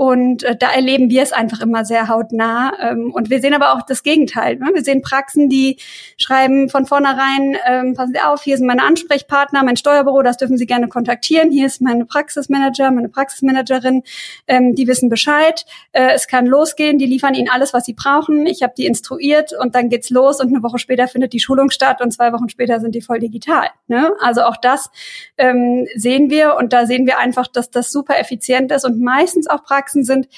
[0.00, 2.72] Und äh, da erleben wir es einfach immer sehr hautnah.
[2.80, 4.56] Ähm, und wir sehen aber auch das Gegenteil.
[4.56, 4.70] Ne?
[4.72, 5.76] Wir sehen Praxen, die
[6.16, 10.56] schreiben von vornherein, ähm, passen Sie auf, hier sind meine Ansprechpartner, mein Steuerbüro, das dürfen
[10.56, 11.50] Sie gerne kontaktieren.
[11.50, 14.02] Hier ist meine Praxismanager, meine Praxismanagerin,
[14.46, 15.66] ähm, die wissen Bescheid.
[15.92, 18.46] Äh, es kann losgehen, die liefern Ihnen alles, was Sie brauchen.
[18.46, 21.68] Ich habe die instruiert und dann geht's los und eine Woche später findet die Schulung
[21.68, 23.68] statt und zwei Wochen später sind die voll digital.
[23.88, 24.12] Ne?
[24.20, 24.90] Also auch das
[25.36, 29.48] ähm, sehen wir und da sehen wir einfach, dass das super effizient ist und meistens
[29.48, 30.28] auch Praxen sind,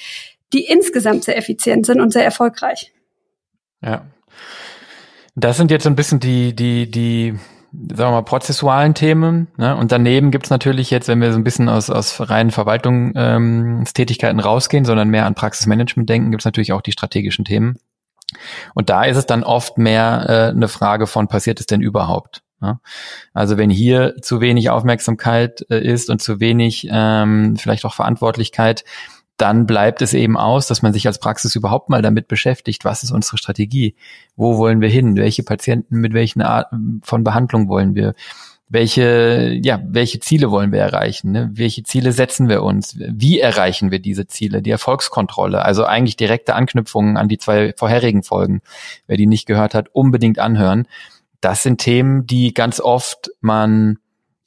[0.53, 2.93] die insgesamt sehr effizient sind und sehr erfolgreich.
[3.81, 4.07] Ja.
[5.35, 7.35] Das sind jetzt so ein bisschen die, die, die,
[7.73, 9.49] sagen wir mal, prozessualen Themen.
[9.57, 9.75] Ne?
[9.77, 14.45] Und daneben gibt's natürlich jetzt, wenn wir so ein bisschen aus, aus reinen Verwaltungstätigkeiten ähm,
[14.45, 17.79] rausgehen, sondern mehr an Praxismanagement denken, gibt's natürlich auch die strategischen Themen.
[18.75, 22.43] Und da ist es dann oft mehr äh, eine Frage von, passiert es denn überhaupt?
[22.61, 22.79] Ne?
[23.35, 28.85] Also wenn hier zu wenig Aufmerksamkeit äh, ist und zu wenig ähm, vielleicht auch Verantwortlichkeit,
[29.37, 33.03] dann bleibt es eben aus, dass man sich als Praxis überhaupt mal damit beschäftigt, was
[33.03, 33.97] ist unsere Strategie,
[34.37, 38.15] wo wollen wir hin, welche Patienten mit welchen Arten von Behandlung wollen wir,
[38.73, 41.51] welche, ja, welche Ziele wollen wir erreichen, ne?
[41.53, 46.55] welche Ziele setzen wir uns, wie erreichen wir diese Ziele, die Erfolgskontrolle, also eigentlich direkte
[46.55, 48.63] Anknüpfungen an die zwei vorherigen Folgen.
[49.07, 50.89] Wer die nicht gehört hat, unbedingt anhören.
[51.43, 53.99] Das sind Themen, die ganz oft man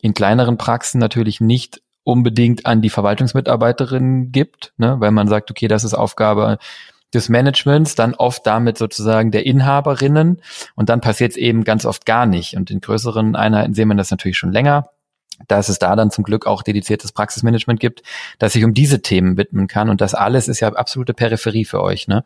[0.01, 5.67] in kleineren Praxen natürlich nicht unbedingt an die Verwaltungsmitarbeiterinnen gibt, ne, weil man sagt, okay,
[5.67, 6.57] das ist Aufgabe
[7.13, 10.41] des Managements, dann oft damit sozusagen der Inhaberinnen
[10.75, 12.55] und dann passiert es eben ganz oft gar nicht.
[12.55, 14.89] Und in größeren Einheiten sehen wir das natürlich schon länger,
[15.47, 18.03] dass es da dann zum Glück auch dediziertes Praxismanagement gibt,
[18.39, 19.89] das sich um diese Themen widmen kann.
[19.89, 22.07] Und das alles ist ja absolute Peripherie für euch.
[22.07, 22.23] Ne?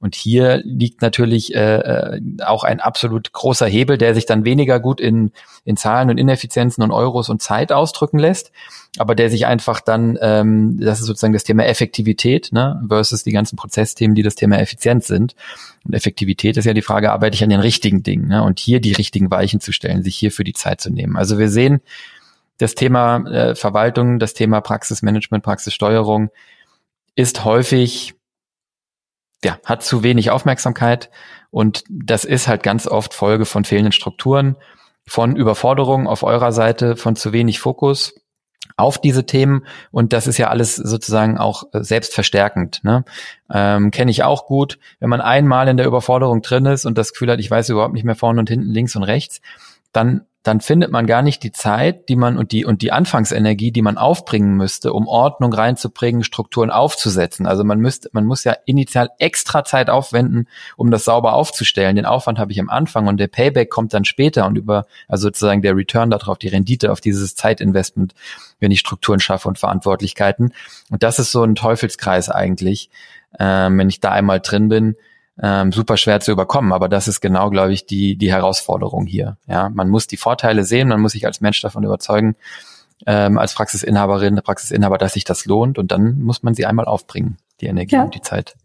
[0.00, 4.78] Und hier liegt natürlich äh, äh, auch ein absolut großer Hebel, der sich dann weniger
[4.78, 5.32] gut in,
[5.64, 8.52] in Zahlen und Ineffizienzen und Euros und Zeit ausdrücken lässt,
[8.98, 13.32] aber der sich einfach dann, ähm, das ist sozusagen das Thema Effektivität ne, versus die
[13.32, 15.34] ganzen Prozessthemen, die das Thema Effizienz sind.
[15.84, 18.80] Und Effektivität ist ja die Frage, arbeite ich an den richtigen Dingen ne, und hier
[18.80, 21.16] die richtigen Weichen zu stellen, sich hierfür die Zeit zu nehmen.
[21.16, 21.80] Also wir sehen
[22.58, 26.30] das Thema äh, Verwaltung, das Thema Praxismanagement, Praxissteuerung
[27.14, 28.14] ist häufig
[29.44, 31.10] ja, hat zu wenig Aufmerksamkeit
[31.50, 34.56] und das ist halt ganz oft Folge von fehlenden Strukturen,
[35.06, 38.14] von Überforderung auf eurer Seite, von zu wenig Fokus
[38.76, 42.80] auf diese Themen und das ist ja alles sozusagen auch äh, selbstverstärkend.
[42.84, 43.04] Ne?
[43.50, 47.12] Ähm, Kenne ich auch gut, wenn man einmal in der Überforderung drin ist und das
[47.12, 49.40] Gefühl hat, ich weiß überhaupt nicht mehr vorne und hinten, links und rechts,
[49.92, 53.70] dann dann findet man gar nicht die Zeit, die man und die und die Anfangsenergie,
[53.70, 57.46] die man aufbringen müsste, um Ordnung reinzubringen, Strukturen aufzusetzen.
[57.46, 61.96] Also man müsste, man muss ja initial extra Zeit aufwenden, um das sauber aufzustellen.
[61.96, 65.28] Den Aufwand habe ich am Anfang und der Payback kommt dann später und über, also
[65.28, 68.14] sozusagen der Return darauf, die Rendite auf dieses Zeitinvestment,
[68.58, 70.54] wenn ich Strukturen schaffe und Verantwortlichkeiten.
[70.90, 72.88] Und das ist so ein Teufelskreis eigentlich.
[73.38, 74.96] Ähm, wenn ich da einmal drin bin,
[75.42, 76.72] ähm, super schwer zu überkommen.
[76.72, 79.36] Aber das ist genau, glaube ich, die, die Herausforderung hier.
[79.46, 82.36] Ja, man muss die Vorteile sehen, man muss sich als Mensch davon überzeugen,
[83.06, 87.36] ähm, als Praxisinhaberin, Praxisinhaber, dass sich das lohnt und dann muss man sie einmal aufbringen,
[87.60, 88.02] die Energie ja.
[88.02, 88.56] und die Zeit.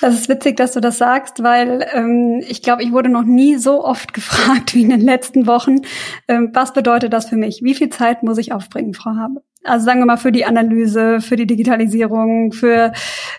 [0.00, 3.56] Das ist witzig, dass du das sagst, weil ähm, ich glaube, ich wurde noch nie
[3.56, 5.76] so oft gefragt wie in den letzten Wochen,
[6.28, 7.62] ähm, was bedeutet das für mich?
[7.62, 9.42] Wie viel Zeit muss ich aufbringen, Frau Habe?
[9.64, 12.92] Also sagen wir mal für die Analyse, für die Digitalisierung, für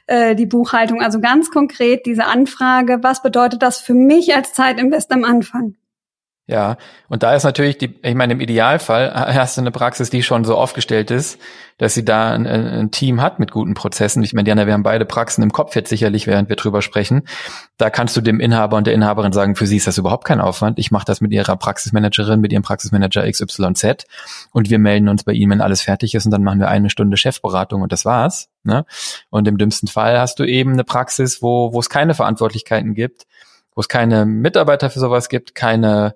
[0.07, 1.01] äh, die Buchhaltung.
[1.01, 5.75] Also ganz konkret diese Anfrage, was bedeutet das für mich als Zeitinvest am Anfang?
[6.49, 6.77] Ja,
[7.09, 10.45] und da ist natürlich die, ich meine, im Idealfall hast du eine Praxis, die schon
[10.45, 11.39] so aufgestellt ist,
[11.77, 14.23] dass sie da ein, ein Team hat mit guten Prozessen.
[14.23, 17.27] Ich meine, Diana, wir haben beide Praxen im Kopf jetzt sicherlich, während wir drüber sprechen.
[17.77, 20.41] Da kannst du dem Inhaber und der Inhaberin sagen, für sie ist das überhaupt kein
[20.41, 20.79] Aufwand.
[20.79, 24.05] Ich mache das mit ihrer Praxismanagerin, mit ihrem Praxismanager XYZ
[24.51, 26.89] und wir melden uns bei ihnen, wenn alles fertig ist und dann machen wir eine
[26.89, 28.49] Stunde Chefberatung und das war's.
[28.63, 28.85] Ne?
[29.29, 33.27] Und im dümmsten Fall hast du eben eine Praxis, wo, wo es keine Verantwortlichkeiten gibt
[33.75, 36.15] wo es keine Mitarbeiter für sowas gibt, keine,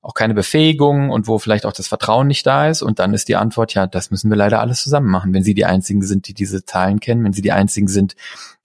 [0.00, 2.82] auch keine Befähigung und wo vielleicht auch das Vertrauen nicht da ist.
[2.82, 5.34] Und dann ist die Antwort, ja, das müssen wir leider alles zusammen machen.
[5.34, 8.16] Wenn Sie die Einzigen sind, die diese Zahlen kennen, wenn Sie die Einzigen sind,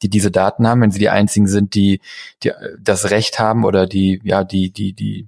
[0.02, 2.02] die diese Daten haben, wenn Sie die Einzigen sind, die,
[2.44, 5.28] die das Recht haben oder die, ja, die, die, die,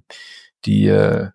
[0.64, 1.28] die, äh,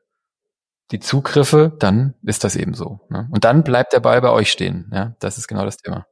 [0.91, 2.99] die Zugriffe, dann ist das eben so.
[3.09, 3.27] Ne?
[3.31, 4.89] Und dann bleibt der Ball bei euch stehen.
[4.93, 6.05] Ja, das ist genau das Thema.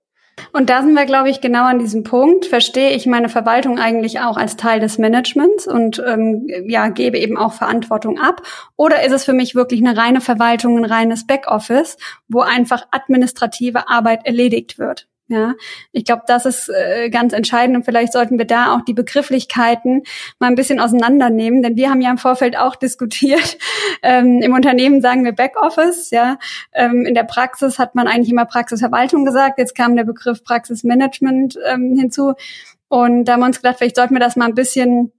[0.51, 2.45] Und da sind wir, glaube ich, genau an diesem Punkt.
[2.45, 7.37] Verstehe ich meine Verwaltung eigentlich auch als Teil des Managements und ähm, ja, gebe eben
[7.37, 8.41] auch Verantwortung ab?
[8.75, 13.87] Oder ist es für mich wirklich eine reine Verwaltung, ein reines Backoffice, wo einfach administrative
[13.89, 15.07] Arbeit erledigt wird?
[15.33, 15.55] Ja,
[15.91, 20.03] ich glaube, das ist äh, ganz entscheidend und vielleicht sollten wir da auch die Begrifflichkeiten
[20.37, 23.57] mal ein bisschen auseinandernehmen, denn wir haben ja im Vorfeld auch diskutiert.
[24.05, 26.37] Ähm, Im Unternehmen sagen wir Backoffice, ja.
[26.73, 29.59] Ähm, in der Praxis hat man eigentlich immer Praxisverwaltung gesagt.
[29.59, 32.33] Jetzt kam der Begriff Praxismanagement ähm, hinzu
[32.89, 35.13] und da haben wir uns gedacht, vielleicht sollten wir das mal ein bisschen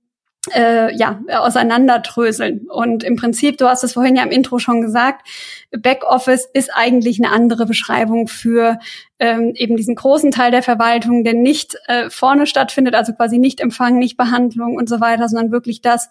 [0.55, 2.67] äh, ja, auseinanderdröseln.
[2.69, 5.27] Und im Prinzip, du hast es vorhin ja im Intro schon gesagt,
[5.71, 8.79] Backoffice ist eigentlich eine andere Beschreibung für
[9.19, 13.61] ähm, eben diesen großen Teil der Verwaltung, der nicht äh, vorne stattfindet, also quasi nicht
[13.61, 16.09] Empfang, nicht Behandlung und so weiter, sondern wirklich das,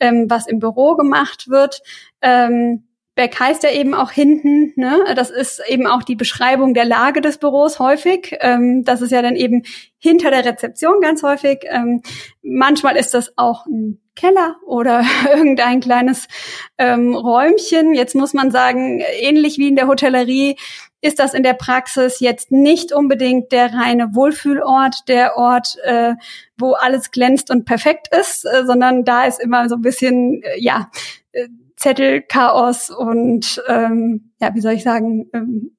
[0.00, 1.82] ähm, was im Büro gemacht wird.
[2.22, 2.84] Ähm,
[3.16, 5.02] Back heißt ja eben auch hinten, ne?
[5.16, 8.36] Das ist eben auch die Beschreibung der Lage des Büros häufig.
[8.40, 9.62] Ähm, das ist ja dann eben
[9.98, 11.60] hinter der Rezeption ganz häufig.
[11.64, 12.02] Ähm,
[12.42, 15.02] manchmal ist das auch ein Keller oder
[15.34, 16.28] irgendein kleines
[16.76, 17.94] ähm, Räumchen.
[17.94, 20.56] Jetzt muss man sagen, ähnlich wie in der Hotellerie
[21.00, 26.16] ist das in der Praxis jetzt nicht unbedingt der reine Wohlfühlort, der Ort, äh,
[26.58, 30.58] wo alles glänzt und perfekt ist, äh, sondern da ist immer so ein bisschen, äh,
[30.58, 30.90] ja,
[31.32, 35.76] äh, Zettelchaos und ähm, ja, wie soll ich sagen, ähm,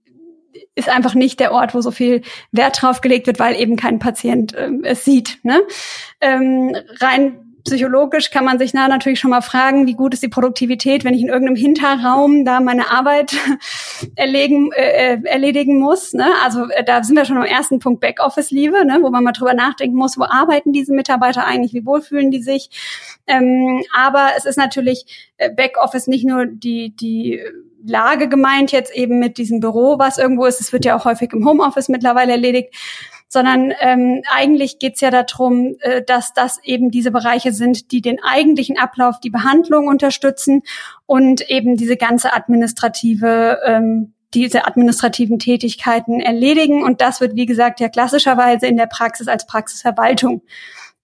[0.75, 3.99] ist einfach nicht der Ort, wo so viel Wert drauf gelegt wird, weil eben kein
[3.99, 5.39] Patient ähm, es sieht.
[5.43, 5.61] Ne?
[6.21, 10.29] Ähm, rein psychologisch kann man sich na, natürlich schon mal fragen, wie gut ist die
[10.29, 13.33] Produktivität, wenn ich in irgendeinem Hinterraum da meine Arbeit
[14.15, 16.13] erlegen, äh, äh, erledigen muss.
[16.13, 16.27] Ne?
[16.43, 18.99] Also äh, da sind wir schon am ersten Punkt Backoffice-Liebe, ne?
[19.01, 22.41] wo man mal drüber nachdenken muss, wo arbeiten diese Mitarbeiter eigentlich, wie wohl fühlen die
[22.41, 22.69] sich.
[23.27, 27.41] Ähm, aber es ist natürlich äh, Backoffice nicht nur die, die
[27.85, 30.61] Lage gemeint jetzt eben mit diesem Büro, was irgendwo ist.
[30.61, 32.73] Es wird ja auch häufig im Homeoffice mittlerweile erledigt
[33.27, 38.23] sondern ähm, eigentlich geht's ja darum, äh, dass das eben diese Bereiche sind, die den
[38.23, 40.63] eigentlichen Ablauf, die Behandlung unterstützen
[41.05, 46.83] und eben diese ganze administrative ähm, diese administrativen Tätigkeiten erledigen.
[46.83, 50.41] Und das wird, wie gesagt, ja klassischerweise in der Praxis als Praxisverwaltung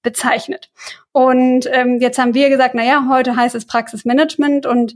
[0.01, 0.69] bezeichnet.
[1.13, 4.95] Und ähm, jetzt haben wir gesagt, na ja, heute heißt es Praxismanagement und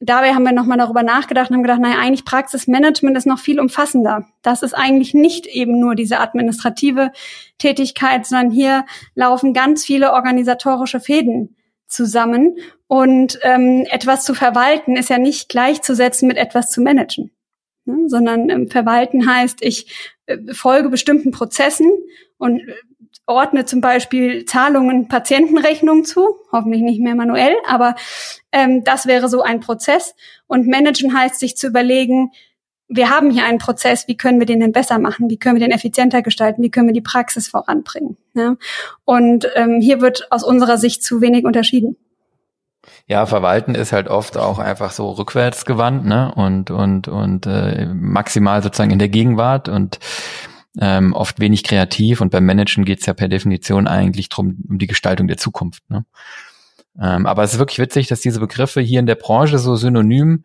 [0.00, 3.60] dabei haben wir nochmal darüber nachgedacht und haben gedacht, naja, eigentlich Praxismanagement ist noch viel
[3.60, 4.26] umfassender.
[4.42, 7.12] Das ist eigentlich nicht eben nur diese administrative
[7.58, 11.56] Tätigkeit, sondern hier laufen ganz viele organisatorische Fäden
[11.88, 12.56] zusammen.
[12.88, 17.30] Und ähm, etwas zu verwalten ist ja nicht gleichzusetzen mit etwas zu managen,
[17.84, 18.08] ne?
[18.08, 21.90] sondern ähm, verwalten heißt, ich äh, folge bestimmten Prozessen
[22.38, 22.74] und äh,
[23.26, 27.96] ordne zum Beispiel Zahlungen Patientenrechnungen zu, hoffentlich nicht mehr manuell, aber
[28.52, 30.14] ähm, das wäre so ein Prozess.
[30.46, 32.30] Und managen heißt, sich zu überlegen,
[32.88, 35.66] wir haben hier einen Prozess, wie können wir den denn besser machen, wie können wir
[35.66, 38.16] den effizienter gestalten, wie können wir die Praxis voranbringen.
[38.34, 38.56] Ja?
[39.04, 41.96] Und ähm, hier wird aus unserer Sicht zu wenig unterschieden.
[43.08, 46.32] Ja, Verwalten ist halt oft auch einfach so rückwärts gewandt, ne?
[46.36, 49.98] Und und und äh, maximal sozusagen in der Gegenwart und
[50.80, 52.20] ähm, oft wenig kreativ.
[52.20, 55.88] Und beim Managen geht's ja per Definition eigentlich drum um die Gestaltung der Zukunft.
[55.88, 56.04] Ne?
[57.00, 60.44] Ähm, aber es ist wirklich witzig, dass diese Begriffe hier in der Branche so synonym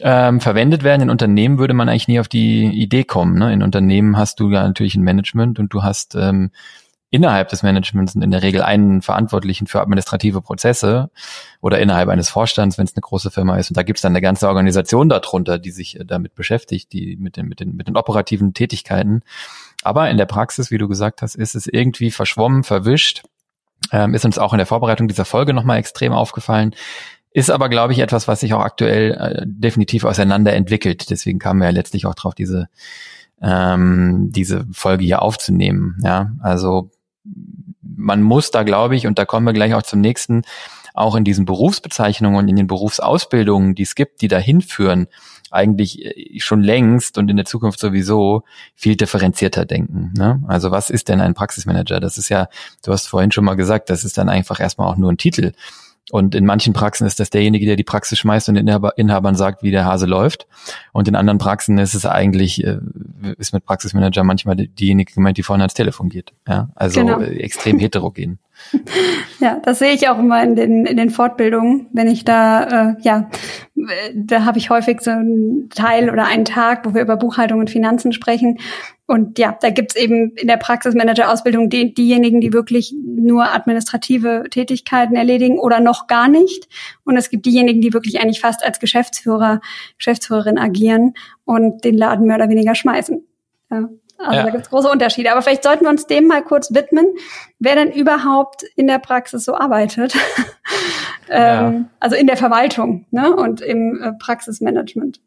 [0.00, 1.02] ähm, verwendet werden.
[1.02, 3.38] In Unternehmen würde man eigentlich nie auf die Idee kommen.
[3.38, 3.52] Ne?
[3.52, 6.50] In Unternehmen hast du ja natürlich ein Management und du hast ähm,
[7.12, 11.10] innerhalb des Managements in der Regel einen Verantwortlichen für administrative Prozesse
[11.60, 13.70] oder innerhalb eines Vorstands, wenn es eine große Firma ist.
[13.70, 17.16] Und da gibt es dann eine ganze Organisation darunter, die sich äh, damit beschäftigt, die
[17.16, 19.20] mit den, mit den, mit den operativen Tätigkeiten.
[19.82, 23.24] Aber in der Praxis, wie du gesagt hast, ist es irgendwie verschwommen, verwischt.
[23.92, 26.74] Ähm, ist uns auch in der Vorbereitung dieser Folge nochmal extrem aufgefallen.
[27.30, 31.10] Ist aber, glaube ich, etwas, was sich auch aktuell äh, definitiv auseinander entwickelt.
[31.10, 32.68] Deswegen kamen wir ja letztlich auch drauf, diese,
[33.42, 35.98] ähm, diese Folge hier aufzunehmen.
[36.02, 36.90] Ja, also
[37.82, 40.42] man muss da, glaube ich, und da kommen wir gleich auch zum nächsten,
[40.94, 45.06] auch in diesen Berufsbezeichnungen und in den Berufsausbildungen, die es gibt, die dahin führen,
[45.50, 48.42] eigentlich äh, schon längst und in der Zukunft sowieso
[48.74, 50.12] viel differenzierter denken.
[50.16, 50.42] Ne?
[50.48, 52.00] Also was ist denn ein Praxismanager?
[52.00, 52.48] Das ist ja,
[52.84, 55.52] du hast vorhin schon mal gesagt, das ist dann einfach erstmal auch nur ein Titel.
[56.10, 59.36] Und in manchen Praxen ist das derjenige, der die Praxis schmeißt und den Inhaber, Inhabern
[59.36, 60.46] sagt, wie der Hase läuft.
[60.92, 62.78] Und in anderen Praxen ist es eigentlich, äh,
[63.38, 66.32] ist mit Praxismanager manchmal diejenige gemeint, die vorne ans Telefon geht.
[66.48, 67.20] Ja, also genau.
[67.20, 68.38] Äh, extrem heterogen.
[69.40, 72.94] Ja, das sehe ich auch immer in den, in den Fortbildungen, wenn ich da, äh,
[73.00, 73.28] ja,
[74.14, 77.70] da habe ich häufig so einen Teil oder einen Tag, wo wir über Buchhaltung und
[77.70, 78.58] Finanzen sprechen.
[79.06, 85.16] Und ja, da gibt's eben in der Praxismanager-Ausbildung die, diejenigen, die wirklich nur administrative Tätigkeiten
[85.16, 86.68] erledigen oder noch gar nicht.
[87.04, 89.60] Und es gibt diejenigen, die wirklich eigentlich fast als Geschäftsführer,
[89.98, 91.14] Geschäftsführerin agieren
[91.44, 93.24] und den Laden mehr oder weniger schmeißen.
[93.70, 93.88] Ja.
[94.24, 94.42] Also ja.
[94.44, 95.32] da gibt es große Unterschiede.
[95.32, 97.06] Aber vielleicht sollten wir uns dem mal kurz widmen,
[97.58, 100.14] wer denn überhaupt in der Praxis so arbeitet.
[101.28, 101.84] ähm, ja.
[102.00, 103.34] Also in der Verwaltung ne?
[103.34, 105.20] und im äh, Praxismanagement.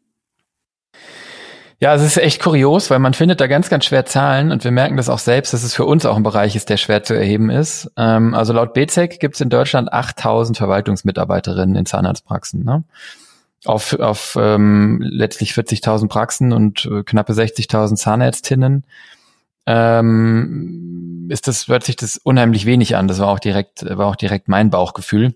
[1.78, 4.70] Ja, es ist echt kurios, weil man findet da ganz, ganz schwer Zahlen und wir
[4.70, 7.12] merken das auch selbst, dass es für uns auch ein Bereich ist, der schwer zu
[7.12, 7.92] erheben ist.
[7.98, 12.64] Ähm, also laut BZEC gibt es in Deutschland 8000 Verwaltungsmitarbeiterinnen in Zahnarztpraxen.
[12.64, 12.84] Ne?
[13.66, 18.84] Auf, auf ähm, letztlich 40.000 Praxen und äh, knappe 60.000 Zahnärztinnen,
[19.66, 23.08] ähm, ist das, hört sich das unheimlich wenig an.
[23.08, 25.34] Das war auch direkt, war auch direkt mein Bauchgefühl.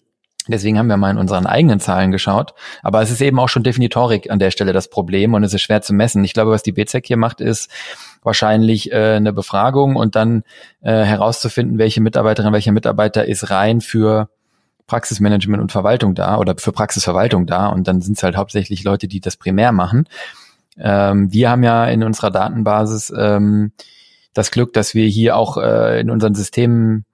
[0.48, 2.54] Deswegen haben wir mal in unseren eigenen Zahlen geschaut.
[2.82, 5.62] Aber es ist eben auch schon Definitorik an der Stelle das Problem und es ist
[5.62, 6.24] schwer zu messen.
[6.24, 7.70] Ich glaube, was die BZEC hier macht, ist
[8.22, 10.42] wahrscheinlich äh, eine Befragung und dann
[10.80, 14.28] äh, herauszufinden, welche Mitarbeiterin, welcher Mitarbeiter ist rein für
[14.90, 19.06] Praxismanagement und Verwaltung da oder für Praxisverwaltung da und dann sind es halt hauptsächlich Leute,
[19.06, 20.08] die das primär machen.
[20.76, 23.70] Ähm, wir haben ja in unserer Datenbasis ähm,
[24.34, 27.04] das Glück, dass wir hier auch äh, in unseren Systemen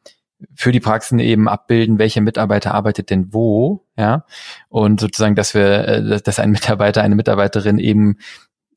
[0.54, 4.24] für die Praxen eben abbilden, welcher Mitarbeiter arbeitet denn wo, ja,
[4.70, 8.16] und sozusagen, dass wir, äh, dass ein Mitarbeiter, eine Mitarbeiterin eben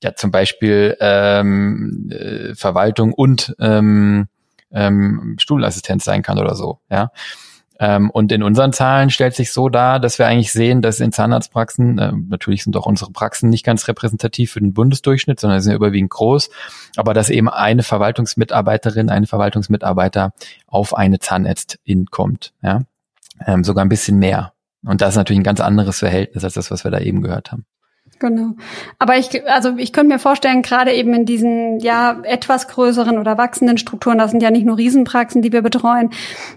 [0.04, 4.28] ja zum Beispiel ähm, äh, Verwaltung und ähm,
[4.72, 7.12] ähm, Stuhlassistenz sein kann oder so, ja.
[7.80, 11.14] Ähm, und in unseren Zahlen stellt sich so dar, dass wir eigentlich sehen, dass in
[11.14, 15.74] Zahnarztpraxen, äh, natürlich sind auch unsere Praxen nicht ganz repräsentativ für den Bundesdurchschnitt, sondern sind
[15.74, 16.50] überwiegend groß,
[16.98, 20.34] aber dass eben eine Verwaltungsmitarbeiterin, eine Verwaltungsmitarbeiter
[20.68, 22.82] auf eine Zahnärztin kommt, ja,
[23.46, 24.52] ähm, sogar ein bisschen mehr.
[24.86, 27.52] Und das ist natürlich ein ganz anderes Verhältnis als das, was wir da eben gehört
[27.54, 27.66] haben.
[28.20, 28.56] Genau.
[28.98, 33.38] Aber ich, also ich könnte mir vorstellen, gerade eben in diesen ja etwas größeren oder
[33.38, 36.10] wachsenden Strukturen, das sind ja nicht nur Riesenpraxen, die wir betreuen,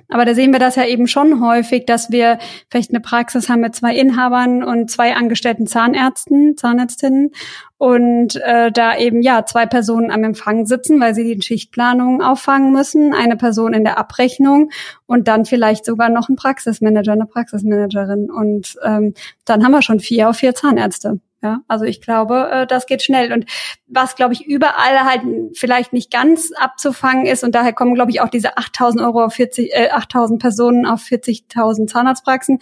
[0.08, 2.38] aber da sehen wir das ja eben schon häufig, dass wir
[2.70, 7.30] vielleicht eine Praxis haben mit zwei Inhabern und zwei angestellten Zahnärzten, Zahnärztinnen
[7.78, 12.72] und äh, da eben ja zwei Personen am Empfang sitzen, weil sie die Schichtplanung auffangen
[12.72, 14.70] müssen, eine Person in der Abrechnung
[15.06, 20.00] und dann vielleicht sogar noch ein Praxismanager, eine Praxismanagerin und ähm, dann haben wir schon
[20.00, 21.20] vier auf vier Zahnärzte.
[21.42, 23.33] Ja, also ich glaube, äh, das geht schnell.
[23.33, 23.46] Und
[23.88, 25.22] was, glaube ich, überall halt
[25.55, 29.35] vielleicht nicht ganz abzufangen ist, und daher kommen, glaube ich, auch diese 8.000 Euro auf
[29.35, 32.61] 40, äh, 8.000 Personen auf 40.000 Zahnarztpraxen,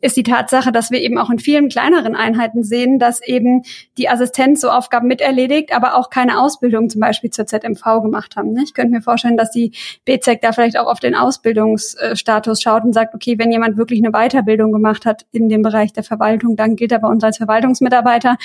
[0.00, 3.62] ist die Tatsache, dass wir eben auch in vielen kleineren Einheiten sehen, dass eben
[3.96, 8.52] die Assistenz so Aufgaben miterledigt, aber auch keine Ausbildung zum Beispiel zur ZMV gemacht haben.
[8.52, 8.62] Ne?
[8.64, 9.72] Ich könnte mir vorstellen, dass die
[10.04, 14.12] BZEC da vielleicht auch auf den Ausbildungsstatus schaut und sagt, okay, wenn jemand wirklich eine
[14.12, 18.36] Weiterbildung gemacht hat in dem Bereich der Verwaltung, dann gilt er bei uns als Verwaltungsmitarbeiter.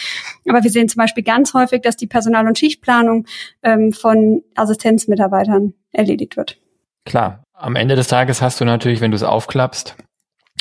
[0.48, 3.26] Aber wir sehen zum Beispiel ganz häufig, dass die Personal- und Schichtplanung
[3.62, 6.60] ähm, von Assistenzmitarbeitern erledigt wird.
[7.06, 7.44] Klar.
[7.54, 9.96] Am Ende des Tages hast du natürlich, wenn du es aufklappst,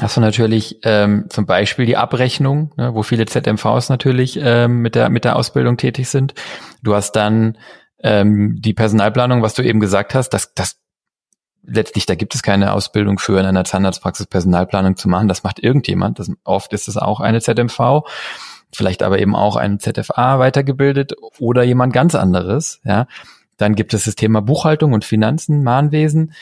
[0.00, 4.94] hast du natürlich ähm, zum Beispiel die Abrechnung, ne, wo viele ZMVs natürlich ähm, mit
[4.94, 6.34] der mit der Ausbildung tätig sind.
[6.82, 7.58] Du hast dann
[8.02, 10.82] ähm, die Personalplanung, was du eben gesagt hast, das das
[11.62, 15.28] letztlich, da gibt es keine Ausbildung für in einer Zahnarztpraxis Personalplanung zu machen.
[15.28, 16.18] Das macht irgendjemand.
[16.18, 18.02] Das, oft ist es auch eine ZMV,
[18.72, 22.80] vielleicht aber eben auch ein ZFA weitergebildet oder jemand ganz anderes.
[22.84, 23.06] Ja,
[23.58, 26.32] dann gibt es das Thema Buchhaltung und Finanzen, Mahnwesen.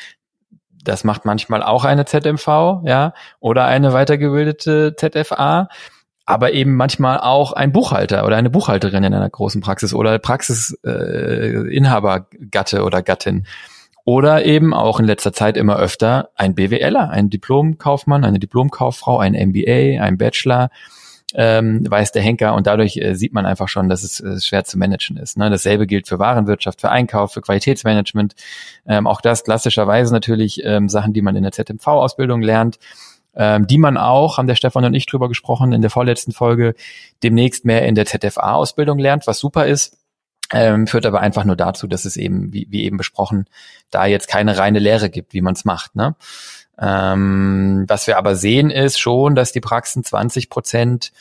[0.84, 5.68] Das macht manchmal auch eine ZMV, ja, oder eine weitergebildete ZFA
[6.30, 12.26] aber eben manchmal auch ein Buchhalter oder eine Buchhalterin in einer großen Praxis oder Praxisinhaber,
[12.52, 13.46] äh, oder Gattin.
[14.04, 19.34] Oder eben auch in letzter Zeit immer öfter ein BWLer, ein Diplomkaufmann, eine Diplomkauffrau, ein
[19.34, 20.70] MBA, ein Bachelor,
[21.34, 24.64] ähm, weiß der Henker und dadurch äh, sieht man einfach schon, dass es äh, schwer
[24.64, 25.38] zu managen ist.
[25.38, 25.50] Ne?
[25.50, 28.34] Dasselbe gilt für Warenwirtschaft, für Einkauf, für Qualitätsmanagement.
[28.86, 32.78] Ähm, auch das klassischerweise natürlich ähm, Sachen, die man in der ZMV-Ausbildung lernt
[33.34, 36.74] ähm, die man auch, haben der Stefan und ich drüber gesprochen in der vorletzten Folge,
[37.22, 39.96] demnächst mehr in der ZFA-Ausbildung lernt, was super ist.
[40.52, 43.46] Ähm, führt aber einfach nur dazu, dass es eben, wie, wie eben besprochen,
[43.90, 45.94] da jetzt keine reine Lehre gibt, wie man es macht.
[45.94, 46.16] Ne?
[46.80, 51.12] Ähm, was wir aber sehen, ist schon, dass die Praxen 20 Prozent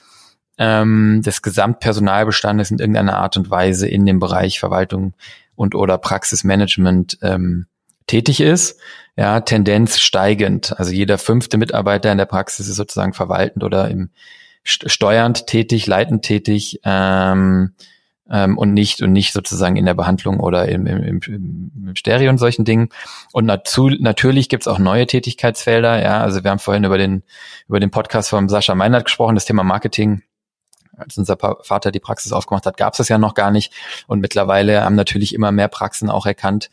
[0.57, 5.13] ähm, des Gesamtpersonalbestandes in irgendeiner Art und Weise in dem Bereich Verwaltung
[5.55, 7.67] und oder Praxismanagement ähm,
[8.07, 8.79] tätig ist.
[9.15, 10.77] Ja, Tendenz steigend.
[10.79, 14.11] Also jeder fünfte Mitarbeiter in der Praxis ist sozusagen verwaltend oder im
[14.63, 17.73] steuernd tätig, leitend tätig ähm,
[18.31, 22.29] ähm, und nicht und nicht sozusagen in der Behandlung oder im, im, im, im Stereo
[22.29, 22.89] und solchen Dingen.
[23.33, 26.01] Und dazu, natürlich gibt's auch neue Tätigkeitsfelder.
[26.01, 27.23] Ja, also wir haben vorhin über den
[27.67, 30.23] über den Podcast von Sascha Meinert gesprochen, das Thema Marketing
[30.99, 33.73] als unser Vater die Praxis aufgemacht hat, gab es das ja noch gar nicht.
[34.07, 36.69] Und mittlerweile haben natürlich immer mehr Praxen auch erkannt,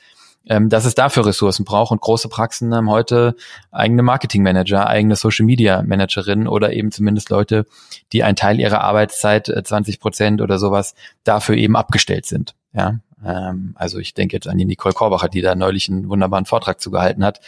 [0.49, 3.35] ähm, dass es dafür Ressourcen braucht und große Praxen haben heute
[3.71, 7.67] eigene Marketingmanager, eigene Social Media Managerinnen oder eben zumindest Leute,
[8.13, 10.95] die einen Teil ihrer Arbeitszeit, 20 äh, Prozent oder sowas,
[11.25, 12.55] dafür eben abgestellt sind.
[12.73, 16.47] Ja, ähm, also ich denke jetzt an die Nicole Korbacher, die da neulich einen wunderbaren
[16.47, 17.41] Vortrag zugehalten hat.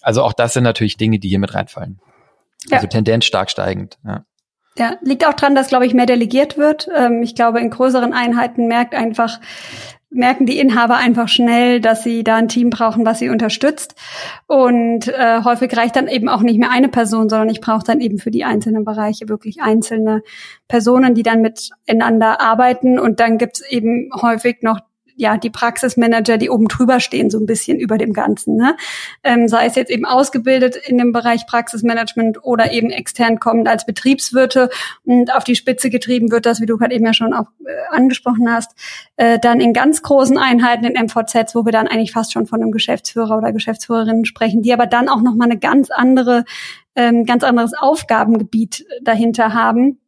[0.00, 1.98] Also auch das sind natürlich Dinge, die hier mit reinfallen.
[2.68, 2.76] Ja.
[2.76, 3.98] Also Tendenz stark steigend.
[4.04, 4.24] Ja.
[4.78, 6.86] Ja, liegt auch dran, dass, glaube ich, mehr delegiert wird.
[6.94, 9.40] Ähm, ich glaube, in größeren Einheiten merkt einfach
[10.10, 13.94] merken die Inhaber einfach schnell, dass sie da ein Team brauchen, was sie unterstützt.
[14.46, 18.00] Und äh, häufig reicht dann eben auch nicht mehr eine Person, sondern ich brauche dann
[18.00, 20.22] eben für die einzelnen Bereiche wirklich einzelne
[20.68, 22.98] Personen, die dann miteinander arbeiten.
[22.98, 24.80] Und dann gibt's eben häufig noch
[25.16, 28.56] ja die Praxismanager, die oben drüber stehen, so ein bisschen über dem Ganzen.
[28.56, 28.76] Ne?
[29.24, 33.86] Ähm, sei es jetzt eben ausgebildet in dem Bereich Praxismanagement oder eben extern kommend als
[33.86, 34.70] Betriebswirte
[35.04, 37.94] und auf die Spitze getrieben wird, das, wie du gerade eben ja schon auch äh,
[37.94, 38.72] angesprochen hast,
[39.16, 42.62] äh, dann in ganz großen Einheiten in MVZs, wo wir dann eigentlich fast schon von
[42.62, 46.44] einem Geschäftsführer oder Geschäftsführerinnen sprechen, die aber dann auch nochmal eine ganz andere,
[46.94, 49.98] ähm, ganz anderes Aufgabengebiet dahinter haben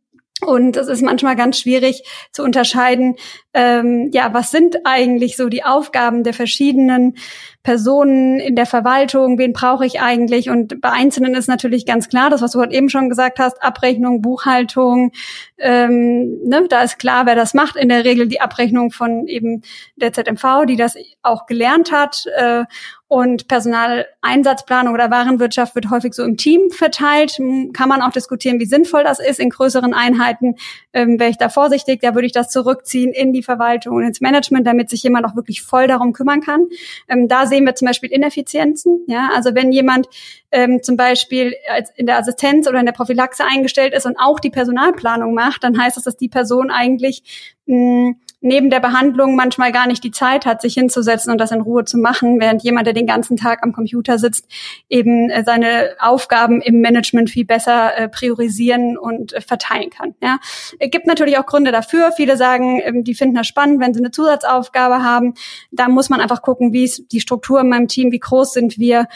[0.41, 3.17] und es ist manchmal ganz schwierig zu unterscheiden,
[3.59, 7.17] ähm, ja, was sind eigentlich so die Aufgaben der verschiedenen
[7.65, 10.49] Personen in der Verwaltung, wen brauche ich eigentlich?
[10.49, 13.61] Und bei Einzelnen ist natürlich ganz klar, das, was du gerade eben schon gesagt hast,
[13.61, 15.11] Abrechnung, Buchhaltung,
[15.59, 17.75] ähm, ne, da ist klar, wer das macht.
[17.75, 19.63] In der Regel die Abrechnung von eben
[19.97, 22.27] der ZMV, die das auch gelernt hat.
[22.37, 22.65] Äh,
[23.09, 27.39] und Personaleinsatzplanung oder Warenwirtschaft wird häufig so im Team verteilt.
[27.73, 29.41] Kann man auch diskutieren, wie sinnvoll das ist.
[29.41, 30.57] In größeren Einheiten
[30.93, 32.03] ähm, wäre ich da vorsichtig.
[32.03, 35.35] Da würde ich das zurückziehen in die Verwaltung und ins Management, damit sich jemand auch
[35.35, 36.67] wirklich voll darum kümmern kann.
[37.09, 39.05] Ähm, da sehen wir zum Beispiel Ineffizienzen.
[39.07, 40.07] Ja, also wenn jemand
[40.53, 44.39] ähm, zum Beispiel als in der Assistenz oder in der Prophylaxe eingestellt ist und auch
[44.39, 49.73] die Personalplanung macht, dann heißt das, dass die Person eigentlich mh, neben der Behandlung manchmal
[49.73, 52.87] gar nicht die Zeit hat, sich hinzusetzen und das in Ruhe zu machen, während jemand,
[52.87, 54.47] der den ganzen Tag am Computer sitzt,
[54.89, 60.15] eben äh, seine Aufgaben im Management viel besser äh, priorisieren und äh, verteilen kann.
[60.23, 60.39] Ja.
[60.79, 62.13] Es gibt natürlich auch Gründe dafür.
[62.13, 65.35] Viele sagen, ähm, die finden das spannend, wenn sie eine Zusatzaufgabe haben.
[65.73, 68.79] Da muss man einfach gucken, wie ist die Struktur in meinem Team, wie groß sind
[68.79, 69.07] wir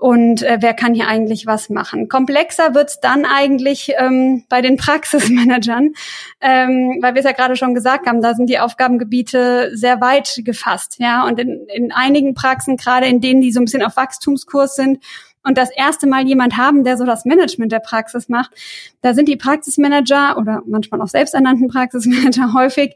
[0.00, 2.08] und äh, wer kann hier eigentlich was machen.
[2.08, 5.90] Komplexer wird's dann eigentlich ähm, bei den Praxismanagern,
[6.40, 10.40] ähm, weil wir es ja gerade schon gesagt haben, da sind die Aufgabengebiete sehr weit
[10.42, 10.96] gefasst.
[11.00, 11.26] ja.
[11.26, 15.04] Und in, in einigen Praxen, gerade in denen, die so ein bisschen auf Wachstumskurs sind,
[15.42, 18.50] und das erste Mal jemand haben, der so das Management der Praxis macht,
[19.00, 22.94] da sind die Praxismanager oder manchmal auch selbsternannten Praxismanager häufig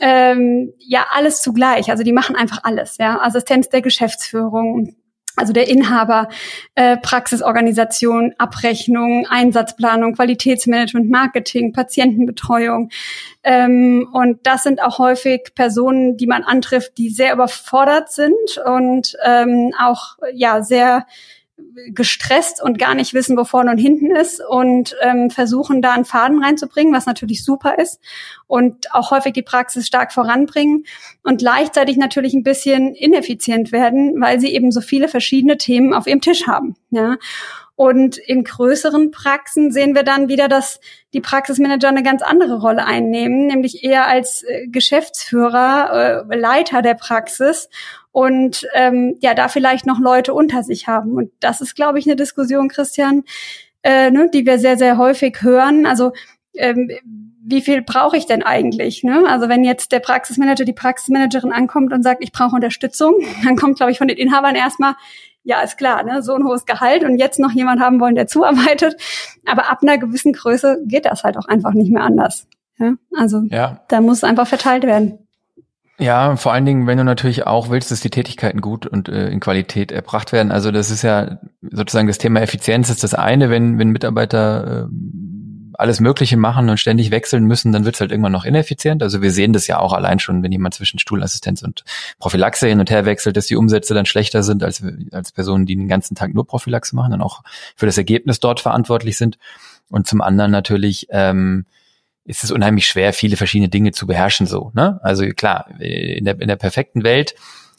[0.00, 1.90] ähm, ja alles zugleich.
[1.90, 4.94] Also die machen einfach alles, ja, Assistenz der Geschäftsführung,
[5.36, 6.28] also der Inhaber,
[6.74, 12.90] äh, Praxisorganisation, Abrechnung, Einsatzplanung, Qualitätsmanagement, Marketing, Patientenbetreuung.
[13.42, 19.16] Ähm, und das sind auch häufig Personen, die man antrifft, die sehr überfordert sind und
[19.24, 21.06] ähm, auch ja sehr
[21.88, 26.04] gestresst und gar nicht wissen, wo vorne und hinten ist und ähm, versuchen da einen
[26.04, 28.00] Faden reinzubringen, was natürlich super ist
[28.46, 30.84] und auch häufig die Praxis stark voranbringen
[31.22, 36.06] und gleichzeitig natürlich ein bisschen ineffizient werden, weil sie eben so viele verschiedene Themen auf
[36.06, 36.76] ihrem Tisch haben.
[36.90, 37.16] Ja.
[37.74, 40.78] Und in größeren Praxen sehen wir dann wieder, dass
[41.14, 46.94] die Praxismanager eine ganz andere Rolle einnehmen, nämlich eher als äh, Geschäftsführer, äh, Leiter der
[46.94, 47.68] Praxis
[48.12, 51.12] und ähm, ja, da vielleicht noch Leute unter sich haben.
[51.12, 53.24] Und das ist, glaube ich, eine Diskussion, Christian,
[53.82, 55.86] äh, ne, die wir sehr, sehr häufig hören.
[55.86, 56.12] Also
[56.54, 56.90] ähm,
[57.44, 59.02] wie viel brauche ich denn eigentlich?
[59.02, 59.24] Ne?
[59.26, 63.76] Also wenn jetzt der Praxismanager, die Praxismanagerin ankommt und sagt, ich brauche Unterstützung, dann kommt,
[63.76, 64.94] glaube ich, von den Inhabern erstmal,
[65.42, 68.26] ja, ist klar, ne, so ein hohes Gehalt und jetzt noch jemand haben wollen, der
[68.28, 68.96] zuarbeitet.
[69.46, 72.46] Aber ab einer gewissen Größe geht das halt auch einfach nicht mehr anders.
[72.78, 72.94] Ja?
[73.16, 73.80] Also ja.
[73.88, 75.18] da muss einfach verteilt werden.
[76.02, 79.28] Ja, vor allen Dingen, wenn du natürlich auch willst, dass die Tätigkeiten gut und äh,
[79.28, 80.50] in Qualität erbracht werden.
[80.50, 81.38] Also das ist ja
[81.70, 84.94] sozusagen das Thema Effizienz ist das eine, wenn, wenn Mitarbeiter äh,
[85.74, 89.00] alles Mögliche machen und ständig wechseln müssen, dann wird es halt irgendwann noch ineffizient.
[89.00, 91.84] Also wir sehen das ja auch allein schon, wenn jemand zwischen Stuhlassistenz und
[92.18, 94.82] Prophylaxe hin und her wechselt, dass die Umsätze dann schlechter sind als,
[95.12, 97.42] als Personen, die den ganzen Tag nur Prophylaxe machen, dann auch
[97.76, 99.38] für das Ergebnis dort verantwortlich sind.
[99.88, 101.64] Und zum anderen natürlich ähm,
[102.24, 104.70] ist es unheimlich schwer, viele verschiedene Dinge zu beherrschen so.
[104.74, 105.00] Ne?
[105.02, 107.34] Also klar, in der, in der perfekten Welt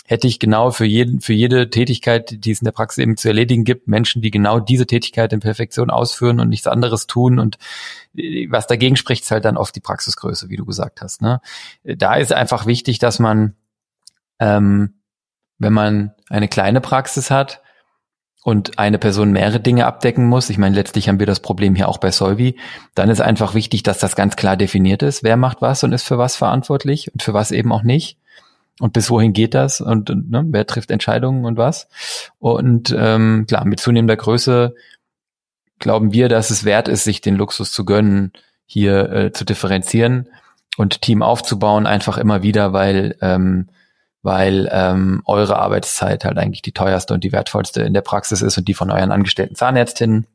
[0.06, 3.30] hätte ich genau für jeden, für jede Tätigkeit, die es in der Praxis eben zu
[3.30, 7.40] erledigen gibt, Menschen, die genau diese Tätigkeit in Perfektion ausführen und nichts anderes tun.
[7.40, 7.58] Und
[8.16, 11.22] äh, was dagegen spricht, ist halt dann oft die Praxisgröße, wie du gesagt hast.
[11.22, 11.40] Ne?
[11.84, 13.56] Da ist einfach wichtig, dass man,
[14.40, 14.96] ähm,
[15.58, 17.63] wenn man eine kleine Praxis hat,
[18.44, 21.88] und eine Person mehrere Dinge abdecken muss, ich meine, letztlich haben wir das Problem hier
[21.88, 22.58] auch bei Solvi,
[22.94, 26.04] dann ist einfach wichtig, dass das ganz klar definiert ist, wer macht was und ist
[26.04, 28.18] für was verantwortlich und für was eben auch nicht.
[28.80, 31.88] Und bis wohin geht das und, und ne, wer trifft Entscheidungen und was.
[32.40, 34.74] Und ähm, klar, mit zunehmender Größe
[35.80, 38.34] glauben wir, dass es wert ist, sich den Luxus zu gönnen,
[38.66, 40.28] hier äh, zu differenzieren
[40.76, 43.70] und Team aufzubauen, einfach immer wieder, weil ähm,
[44.24, 48.58] weil ähm, eure Arbeitszeit halt eigentlich die teuerste und die wertvollste in der Praxis ist
[48.58, 50.26] und die von euren angestellten Zahnärztinnen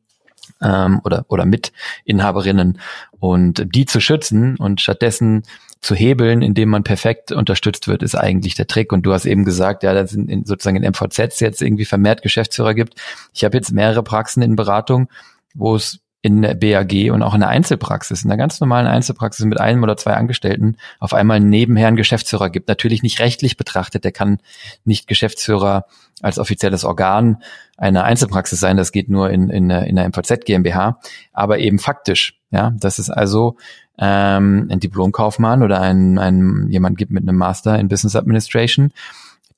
[0.62, 2.80] ähm, oder oder Mitinhaberinnen
[3.18, 5.42] und die zu schützen und stattdessen
[5.80, 8.92] zu hebeln, indem man perfekt unterstützt wird, ist eigentlich der Trick.
[8.92, 12.74] Und du hast eben gesagt, ja, dass in, sozusagen in MVZs jetzt irgendwie vermehrt Geschäftsführer
[12.74, 12.94] gibt.
[13.32, 15.08] Ich habe jetzt mehrere Praxen in Beratung,
[15.54, 19.44] wo es in der BAG und auch in der Einzelpraxis, in der ganz normalen Einzelpraxis
[19.46, 22.68] mit einem oder zwei Angestellten auf einmal nebenher einen Geschäftsführer gibt.
[22.68, 24.38] Natürlich nicht rechtlich betrachtet, der kann
[24.84, 25.86] nicht Geschäftsführer
[26.20, 27.42] als offizielles Organ
[27.76, 30.98] einer Einzelpraxis sein, das geht nur in, in, in der MVZ GmbH,
[31.32, 32.34] aber eben faktisch.
[32.50, 33.56] Ja, das ist also
[33.98, 38.92] ähm, ein Diplomkaufmann oder ein, ein jemand gibt mit einem Master in Business Administration,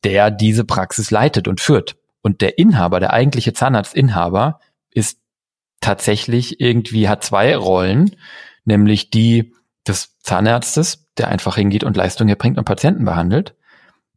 [0.04, 1.96] der diese Praxis leitet und führt.
[2.20, 5.18] Und der Inhaber, der eigentliche Zahnarztinhaber, ist
[5.80, 8.16] tatsächlich irgendwie hat zwei Rollen,
[8.64, 9.52] nämlich die
[9.86, 13.54] des Zahnarztes, der einfach hingeht und Leistung erbringt und Patienten behandelt.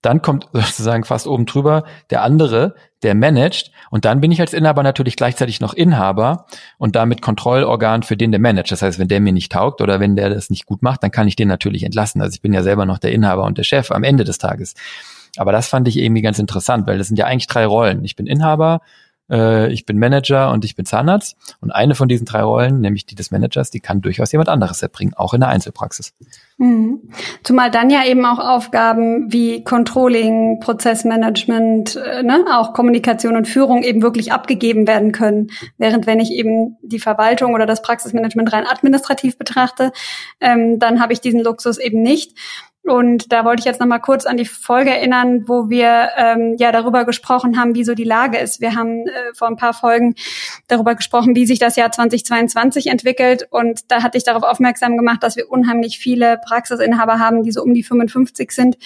[0.01, 3.71] Dann kommt sozusagen fast oben drüber der andere, der managt.
[3.89, 6.45] Und dann bin ich als Inhaber natürlich gleichzeitig noch Inhaber
[6.77, 8.71] und damit Kontrollorgan für den, der managt.
[8.71, 11.11] Das heißt, wenn der mir nicht taugt oder wenn der das nicht gut macht, dann
[11.11, 12.21] kann ich den natürlich entlassen.
[12.21, 14.75] Also ich bin ja selber noch der Inhaber und der Chef am Ende des Tages.
[15.37, 18.03] Aber das fand ich irgendwie ganz interessant, weil das sind ja eigentlich drei Rollen.
[18.03, 18.81] Ich bin Inhaber,
[19.33, 21.35] äh, ich bin Manager und ich bin Zahnarzt.
[21.59, 24.81] Und eine von diesen drei Rollen, nämlich die des Managers, die kann durchaus jemand anderes
[24.81, 26.13] erbringen, auch in der Einzelpraxis.
[26.57, 27.01] Mhm.
[27.43, 33.83] Zumal dann ja eben auch Aufgaben wie Controlling, Prozessmanagement, äh, ne, auch Kommunikation und Führung
[33.83, 35.47] eben wirklich abgegeben werden können.
[35.77, 39.91] Während wenn ich eben die Verwaltung oder das Praxismanagement rein administrativ betrachte,
[40.39, 42.37] ähm, dann habe ich diesen Luxus eben nicht.
[42.83, 46.73] Und da wollte ich jetzt nochmal kurz an die Folge erinnern, wo wir ähm, ja
[46.73, 48.59] darüber gesprochen haben, wie so die Lage ist.
[48.59, 50.15] Wir haben äh, vor ein paar Folgen
[50.67, 53.47] darüber gesprochen, wie sich das Jahr 2022 entwickelt.
[53.49, 57.63] Und da hatte ich darauf aufmerksam gemacht, dass wir unheimlich viele Praxisinhaber haben, die so
[57.63, 58.77] um die 55 sind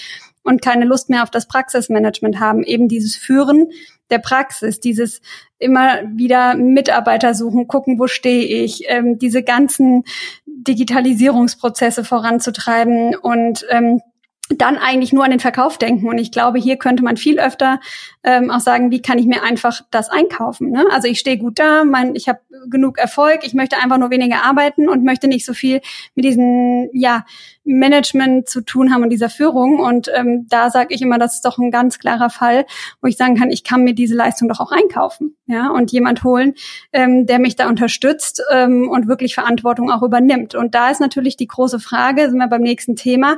[0.47, 2.63] und keine Lust mehr auf das Praxismanagement haben.
[2.63, 3.69] Eben dieses Führen
[4.09, 5.21] der Praxis, dieses
[5.59, 10.03] immer wieder Mitarbeiter suchen, gucken, wo stehe ich, ähm, diese ganzen
[10.45, 14.01] Digitalisierungsprozesse voranzutreiben und ähm,
[14.49, 16.07] dann eigentlich nur an den Verkauf denken.
[16.07, 17.79] Und ich glaube, hier könnte man viel öfter
[18.23, 20.71] ähm, auch sagen, wie kann ich mir einfach das einkaufen.
[20.71, 20.85] Ne?
[20.91, 22.39] Also ich stehe gut da, mein, ich habe
[22.69, 25.81] genug Erfolg, ich möchte einfach nur weniger arbeiten und möchte nicht so viel
[26.15, 27.25] mit diesem ja,
[27.63, 29.79] Management zu tun haben und dieser Führung.
[29.79, 32.65] Und ähm, da sage ich immer, das ist doch ein ganz klarer Fall,
[33.01, 35.35] wo ich sagen kann, ich kann mir diese Leistung doch auch einkaufen.
[35.45, 36.55] Ja, und jemand holen,
[36.91, 40.55] ähm, der mich da unterstützt ähm, und wirklich Verantwortung auch übernimmt.
[40.55, 43.37] Und da ist natürlich die große Frage, sind wir beim nächsten Thema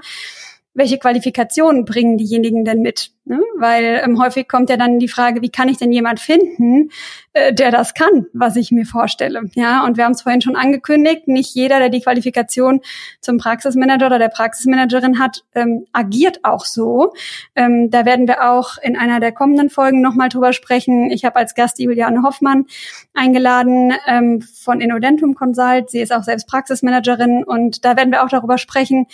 [0.74, 3.11] welche Qualifikationen bringen diejenigen denn mit?
[3.26, 3.41] Ne?
[3.57, 6.89] Weil ähm, häufig kommt ja dann die Frage, wie kann ich denn jemand finden,
[7.34, 9.49] äh, der das kann, was ich mir vorstelle?
[9.55, 12.82] Ja, und wir haben es vorhin schon angekündigt, nicht jeder, der die Qualifikation
[13.20, 17.13] zum Praxismanager oder der Praxismanagerin hat, ähm, agiert auch so.
[17.55, 21.11] Ähm, da werden wir auch in einer der kommenden Folgen nochmal drüber sprechen.
[21.11, 22.65] Ich habe als Gast Juliane Hoffmann
[23.13, 25.89] eingeladen ähm, von Innodentum Consult.
[25.89, 29.07] Sie ist auch selbst Praxismanagerin und da werden wir auch darüber sprechen,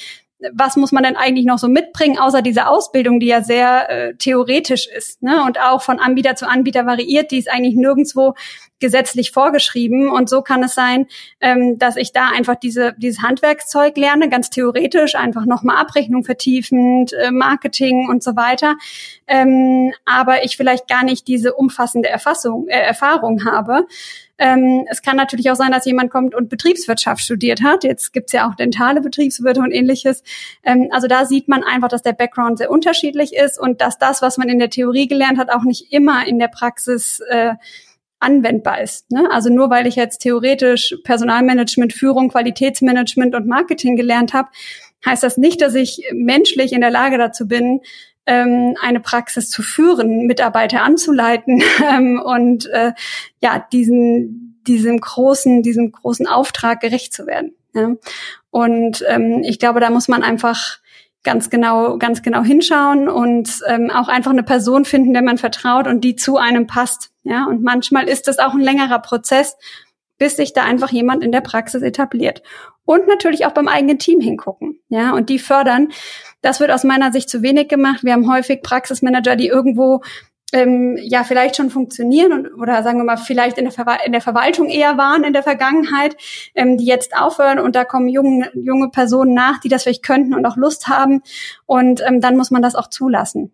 [0.54, 4.16] was muss man denn eigentlich noch so mitbringen, außer dieser Ausbildung, die ja sehr äh,
[4.16, 5.44] theoretisch ist ne?
[5.44, 8.34] und auch von Anbieter zu Anbieter variiert, die ist eigentlich nirgendwo
[8.80, 10.10] gesetzlich vorgeschrieben.
[10.10, 11.08] Und so kann es sein,
[11.40, 17.14] ähm, dass ich da einfach diese, dieses Handwerkszeug lerne, ganz theoretisch, einfach nochmal Abrechnung vertiefend,
[17.14, 18.76] äh, Marketing und so weiter.
[19.28, 23.88] Ähm, aber ich vielleicht gar nicht diese umfassende Erfassung, äh, Erfahrung habe.
[24.38, 27.84] Ähm, es kann natürlich auch sein, dass jemand kommt und Betriebswirtschaft studiert hat.
[27.84, 30.24] Jetzt gibt's ja auch dentale Betriebswirte und ähnliches.
[30.64, 34.22] Ähm, also da sieht man einfach, dass der Background sehr unterschiedlich ist und dass das,
[34.22, 37.54] was man in der Theorie gelernt hat, auch nicht immer in der Praxis äh,
[38.20, 39.12] anwendbar ist.
[39.12, 39.30] Ne?
[39.32, 44.50] Also nur weil ich jetzt theoretisch Personalmanagement, Führung, Qualitätsmanagement und Marketing gelernt habe,
[45.06, 47.82] heißt das nicht, dass ich menschlich in der Lage dazu bin,
[48.26, 52.94] ähm, eine Praxis zu führen, Mitarbeiter anzuleiten ähm, und äh,
[53.42, 57.56] ja diesen diesem großen diesem großen Auftrag gerecht zu werden.
[57.74, 57.96] Ja?
[58.50, 60.80] Und ähm, ich glaube, da muss man einfach
[61.24, 65.88] ganz genau ganz genau hinschauen und ähm, auch einfach eine Person finden, der man vertraut
[65.88, 67.12] und die zu einem passt.
[67.24, 69.58] Ja, und manchmal ist das auch ein längerer Prozess,
[70.18, 72.42] bis sich da einfach jemand in der Praxis etabliert.
[72.86, 74.80] Und natürlich auch beim eigenen Team hingucken.
[74.90, 75.90] Ja, und die fördern.
[76.46, 78.04] Das wird aus meiner Sicht zu wenig gemacht.
[78.04, 80.04] Wir haben häufig Praxismanager, die irgendwo
[80.54, 84.12] ähm, ja vielleicht schon funktionieren und oder sagen wir mal vielleicht in der, Verwal in
[84.12, 86.16] der Verwaltung eher waren in der Vergangenheit,
[86.54, 90.36] ähm, die jetzt aufhören und da kommen junge, junge Personen nach, die das vielleicht könnten
[90.36, 91.24] und auch Lust haben
[91.66, 93.52] und ähm, dann muss man das auch zulassen.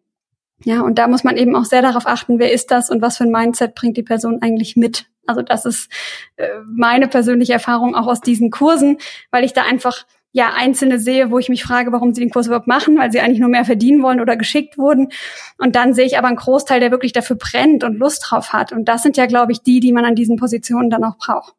[0.65, 3.15] Ja, und da muss man eben auch sehr darauf achten, wer ist das und was
[3.15, 5.05] für ein Mindset bringt die Person eigentlich mit.
[5.25, 5.89] Also das ist
[6.35, 8.97] äh, meine persönliche Erfahrung auch aus diesen Kursen,
[9.31, 12.47] weil ich da einfach ja Einzelne sehe, wo ich mich frage, warum sie den Kurs
[12.47, 15.09] überhaupt machen, weil sie eigentlich nur mehr verdienen wollen oder geschickt wurden.
[15.57, 18.71] Und dann sehe ich aber einen Großteil, der wirklich dafür brennt und Lust drauf hat.
[18.71, 21.53] Und das sind ja, glaube ich, die, die man an diesen Positionen dann auch braucht.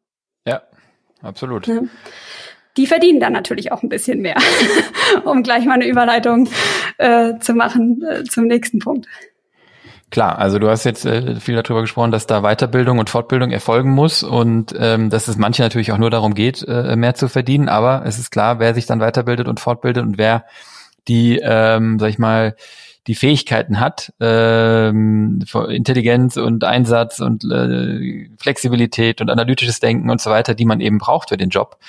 [0.47, 0.61] Ja,
[1.21, 1.67] absolut.
[1.67, 1.81] Ja.
[2.75, 4.37] Die verdienen dann natürlich auch ein bisschen mehr,
[5.25, 6.49] um gleich mal eine Überleitung
[6.97, 9.07] äh, zu machen äh, zum nächsten Punkt.
[10.13, 13.89] Klar, also du hast jetzt äh, viel darüber gesprochen, dass da Weiterbildung und Fortbildung erfolgen
[13.89, 17.67] muss und ähm, dass es manche natürlich auch nur darum geht, äh, mehr zu verdienen.
[17.67, 20.45] Aber es ist klar, wer sich dann weiterbildet und fortbildet und wer
[21.07, 22.55] die, ähm, sag ich mal,
[23.07, 30.29] die Fähigkeiten hat, ähm, Intelligenz und Einsatz und äh, Flexibilität und analytisches Denken und so
[30.29, 31.79] weiter, die man eben braucht für den Job,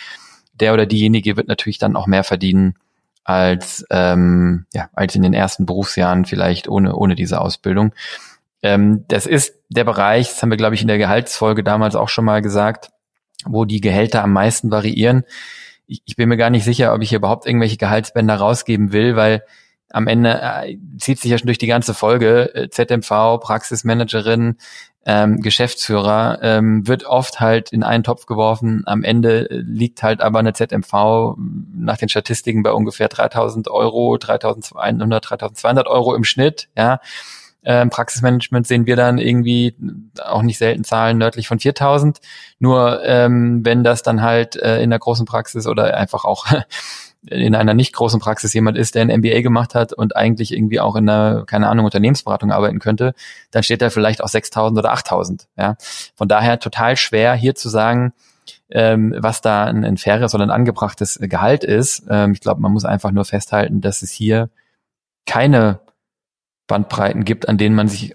[0.55, 2.77] der oder diejenige wird natürlich dann auch mehr verdienen
[3.25, 7.95] als, ähm, ja, als in den ersten Berufsjahren vielleicht ohne, ohne diese Ausbildung.
[8.63, 12.09] Ähm, das ist der Bereich, das haben wir, glaube ich, in der Gehaltsfolge damals auch
[12.09, 12.91] schon mal gesagt,
[13.45, 15.25] wo die Gehälter am meisten variieren.
[15.87, 19.17] Ich, ich bin mir gar nicht sicher, ob ich hier überhaupt irgendwelche Gehaltsbänder rausgeben will,
[19.17, 19.43] weil
[19.91, 24.57] am Ende äh, zieht sich ja schon durch die ganze Folge äh, ZMV, Praxismanagerin,
[25.07, 28.83] ähm, Geschäftsführer ähm, wird oft halt in einen Topf geworfen.
[28.87, 31.37] Am Ende äh, liegt halt aber eine ZMV
[31.75, 37.01] nach den Statistiken bei ungefähr 3000 Euro, 3100, 3200 Euro im Schnitt, ja.
[37.67, 39.75] Ähm, Praxismanagement sehen wir dann irgendwie
[40.23, 42.21] auch nicht selten Zahlen nördlich von 4000.
[42.59, 46.45] Nur ähm, wenn das dann halt äh, in der großen Praxis oder einfach auch
[47.31, 50.81] in einer nicht großen Praxis jemand ist, der ein MBA gemacht hat und eigentlich irgendwie
[50.81, 53.15] auch in einer, keine Ahnung, Unternehmensberatung arbeiten könnte,
[53.51, 55.47] dann steht da vielleicht auch 6.000 oder 8.000.
[55.57, 55.77] Ja?
[56.15, 58.13] Von daher total schwer hier zu sagen,
[58.71, 62.05] ähm, was da ein, ein faires oder ein angebrachtes Gehalt ist.
[62.09, 64.51] Ähm, ich glaube, man muss einfach nur festhalten, dass es hier
[65.27, 65.81] keine
[66.67, 68.13] Bandbreiten gibt, an denen man sich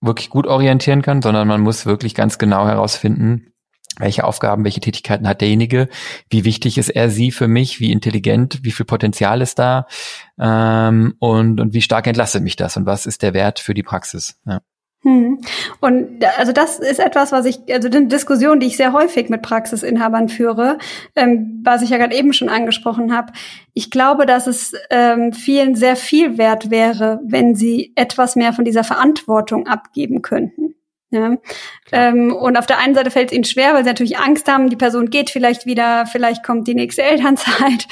[0.00, 3.52] wirklich gut orientieren kann, sondern man muss wirklich ganz genau herausfinden,
[4.00, 5.88] welche Aufgaben, welche Tätigkeiten hat derjenige,
[6.28, 9.86] wie wichtig ist er sie für mich, wie intelligent, wie viel Potenzial ist da
[10.38, 13.82] ähm, und, und wie stark entlastet mich das und was ist der Wert für die
[13.82, 14.38] Praxis.
[14.46, 14.60] Ja.
[15.02, 15.40] Hm.
[15.80, 19.40] Und also das ist etwas, was ich, also eine Diskussion, die ich sehr häufig mit
[19.40, 20.76] Praxisinhabern führe,
[21.16, 23.32] ähm, was ich ja gerade eben schon angesprochen habe.
[23.72, 28.66] Ich glaube, dass es ähm, vielen sehr viel wert wäre, wenn sie etwas mehr von
[28.66, 30.59] dieser Verantwortung abgeben könnten.
[31.12, 31.36] Ja.
[31.90, 34.70] Ähm, und auf der einen Seite fällt es ihnen schwer, weil sie natürlich Angst haben,
[34.70, 37.88] die Person geht vielleicht wieder, vielleicht kommt die nächste Elternzeit.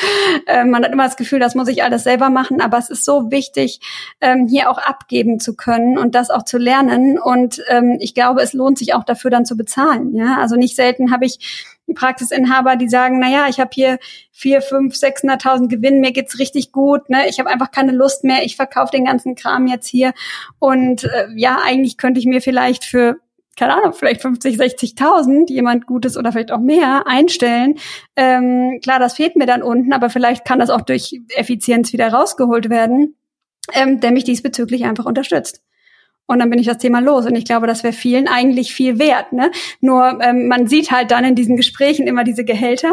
[0.46, 3.04] Ähm, man hat immer das Gefühl, das muss ich alles selber machen, aber es ist
[3.04, 3.80] so wichtig,
[4.20, 7.18] ähm, hier auch abgeben zu können und das auch zu lernen.
[7.18, 10.14] Und ähm, ich glaube, es lohnt sich auch dafür dann zu bezahlen.
[10.14, 13.98] Ja, also nicht selten habe ich Praxisinhaber, die sagen, na ja, ich habe hier
[14.32, 17.28] vier, fünf, sechshunderttausend Gewinn, mir geht's richtig gut, ne?
[17.28, 20.12] Ich habe einfach keine Lust mehr, ich verkaufe den ganzen Kram jetzt hier
[20.58, 23.16] und äh, ja, eigentlich könnte ich mir vielleicht für
[23.58, 27.74] keine Ahnung, vielleicht 50, 60.000 jemand Gutes oder vielleicht auch mehr einstellen.
[28.14, 32.12] Ähm, klar, das fehlt mir dann unten, aber vielleicht kann das auch durch Effizienz wieder
[32.12, 33.16] rausgeholt werden,
[33.72, 35.60] ähm, der mich diesbezüglich einfach unterstützt.
[36.28, 37.26] Und dann bin ich das Thema los.
[37.26, 39.32] Und ich glaube, das wäre vielen eigentlich viel wert.
[39.32, 39.50] Ne?
[39.80, 42.92] Nur ähm, man sieht halt dann in diesen Gesprächen immer diese Gehälter.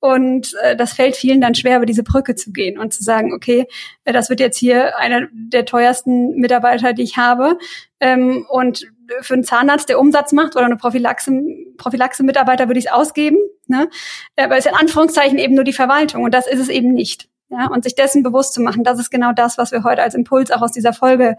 [0.00, 3.32] Und äh, das fällt vielen dann schwer, über diese Brücke zu gehen und zu sagen,
[3.32, 3.68] okay,
[4.04, 7.56] äh, das wird jetzt hier einer der teuersten Mitarbeiter, die ich habe.
[8.00, 8.88] Ähm, und
[9.20, 11.30] für einen Zahnarzt, der Umsatz macht oder eine Prophylaxe,
[11.76, 13.38] Prophylaxe-Mitarbeiter würde ich es ausgeben.
[13.68, 13.88] Ne?
[14.36, 17.28] Aber es ist in Anführungszeichen eben nur die Verwaltung und das ist es eben nicht.
[17.48, 17.68] Ja?
[17.68, 20.50] Und sich dessen bewusst zu machen, das ist genau das, was wir heute als Impuls
[20.50, 21.36] auch aus dieser Folge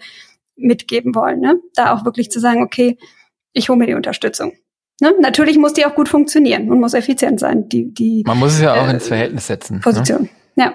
[0.55, 1.39] mitgeben wollen.
[1.39, 1.59] Ne?
[1.75, 2.97] Da auch wirklich zu sagen, okay,
[3.53, 4.53] ich hole mir die Unterstützung.
[5.01, 5.13] Ne?
[5.21, 7.67] Natürlich muss die auch gut funktionieren und muss effizient sein.
[7.69, 9.75] Die, die, Man muss es ja auch äh, ins Verhältnis setzen.
[9.75, 9.79] Ne?
[9.81, 10.29] Position, ne?
[10.55, 10.73] ja.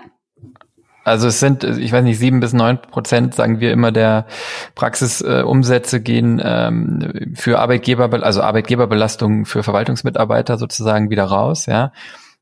[1.04, 4.26] Also es sind, ich weiß nicht, sieben bis neun Prozent, sagen wir immer, der
[4.74, 11.92] Praxisumsätze äh, gehen ähm, für Arbeitgeber, also Arbeitgeberbelastung für Verwaltungsmitarbeiter sozusagen wieder raus, ja.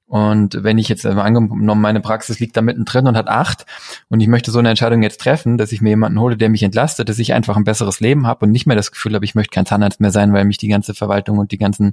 [0.07, 3.67] Und wenn ich jetzt mal angenommen, meine Praxis liegt da mittendrin und hat acht
[4.09, 6.63] und ich möchte so eine Entscheidung jetzt treffen, dass ich mir jemanden hole, der mich
[6.63, 9.35] entlastet, dass ich einfach ein besseres Leben habe und nicht mehr das Gefühl habe, ich
[9.35, 11.93] möchte kein Zahnarzt mehr sein, weil mich die ganze Verwaltung und die ganzen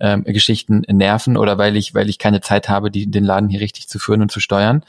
[0.00, 3.60] ähm, Geschichten nerven oder weil ich, weil ich keine Zeit habe, die, den Laden hier
[3.60, 4.84] richtig zu führen und zu steuern.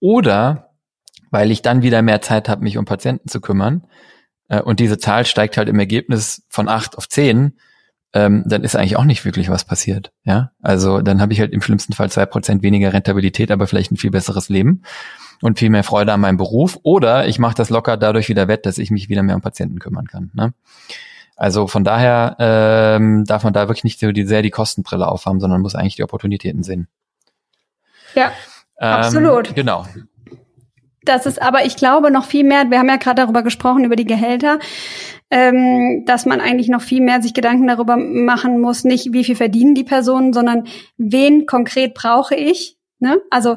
[0.00, 0.70] Oder
[1.30, 3.86] weil ich dann wieder mehr Zeit habe, mich um Patienten zu kümmern
[4.48, 7.54] äh, und diese Zahl steigt halt im Ergebnis von acht auf zehn,
[8.14, 10.12] ähm, dann ist eigentlich auch nicht wirklich was passiert.
[10.24, 13.92] Ja, also dann habe ich halt im schlimmsten Fall zwei Prozent weniger Rentabilität, aber vielleicht
[13.92, 14.82] ein viel besseres Leben
[15.40, 16.78] und viel mehr Freude an meinem Beruf.
[16.82, 19.78] Oder ich mache das locker dadurch wieder wett, dass ich mich wieder mehr um Patienten
[19.78, 20.30] kümmern kann.
[20.34, 20.52] Ne?
[21.36, 25.40] Also von daher ähm, darf man da wirklich nicht so die, sehr die Kostenbrille aufhaben,
[25.40, 26.88] sondern muss eigentlich die Opportunitäten sehen.
[28.14, 28.32] Ja,
[28.78, 29.54] ähm, absolut.
[29.54, 29.86] Genau.
[31.04, 33.96] Das ist aber, ich glaube, noch viel mehr, wir haben ja gerade darüber gesprochen, über
[33.96, 34.58] die Gehälter
[35.32, 39.34] ähm, dass man eigentlich noch viel mehr sich Gedanken darüber machen muss, nicht wie viel
[39.34, 40.64] verdienen die Personen, sondern
[40.98, 42.76] wen konkret brauche ich.
[42.98, 43.18] Ne?
[43.30, 43.56] Also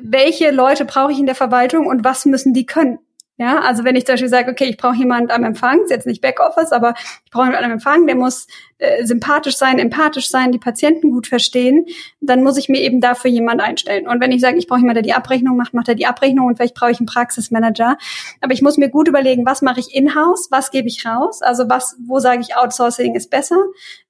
[0.00, 3.00] welche Leute brauche ich in der Verwaltung und was müssen die können?
[3.36, 6.06] Ja, also wenn ich zum Beispiel sage, okay, ich brauche jemanden am Empfang, ist jetzt
[6.06, 8.46] nicht Backoffice, aber ich brauche jemanden am Empfang, der muss
[8.80, 11.86] äh, sympathisch sein, empathisch sein, die Patienten gut verstehen,
[12.20, 14.08] dann muss ich mir eben dafür jemand einstellen.
[14.08, 16.46] Und wenn ich sage, ich brauche jemanden, der die Abrechnung macht, macht er die Abrechnung
[16.46, 17.98] und vielleicht brauche ich einen Praxismanager.
[18.40, 21.68] Aber ich muss mir gut überlegen, was mache ich in-house, was gebe ich raus, also
[21.68, 23.58] was, wo sage ich, Outsourcing ist besser.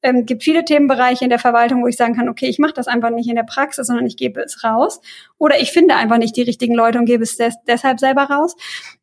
[0.03, 2.87] Ähm, gibt viele Themenbereiche in der Verwaltung, wo ich sagen kann, okay, ich mache das
[2.87, 5.01] einfach nicht in der Praxis, sondern ich gebe es raus.
[5.37, 8.55] Oder ich finde einfach nicht die richtigen Leute und gebe es des deshalb selber raus.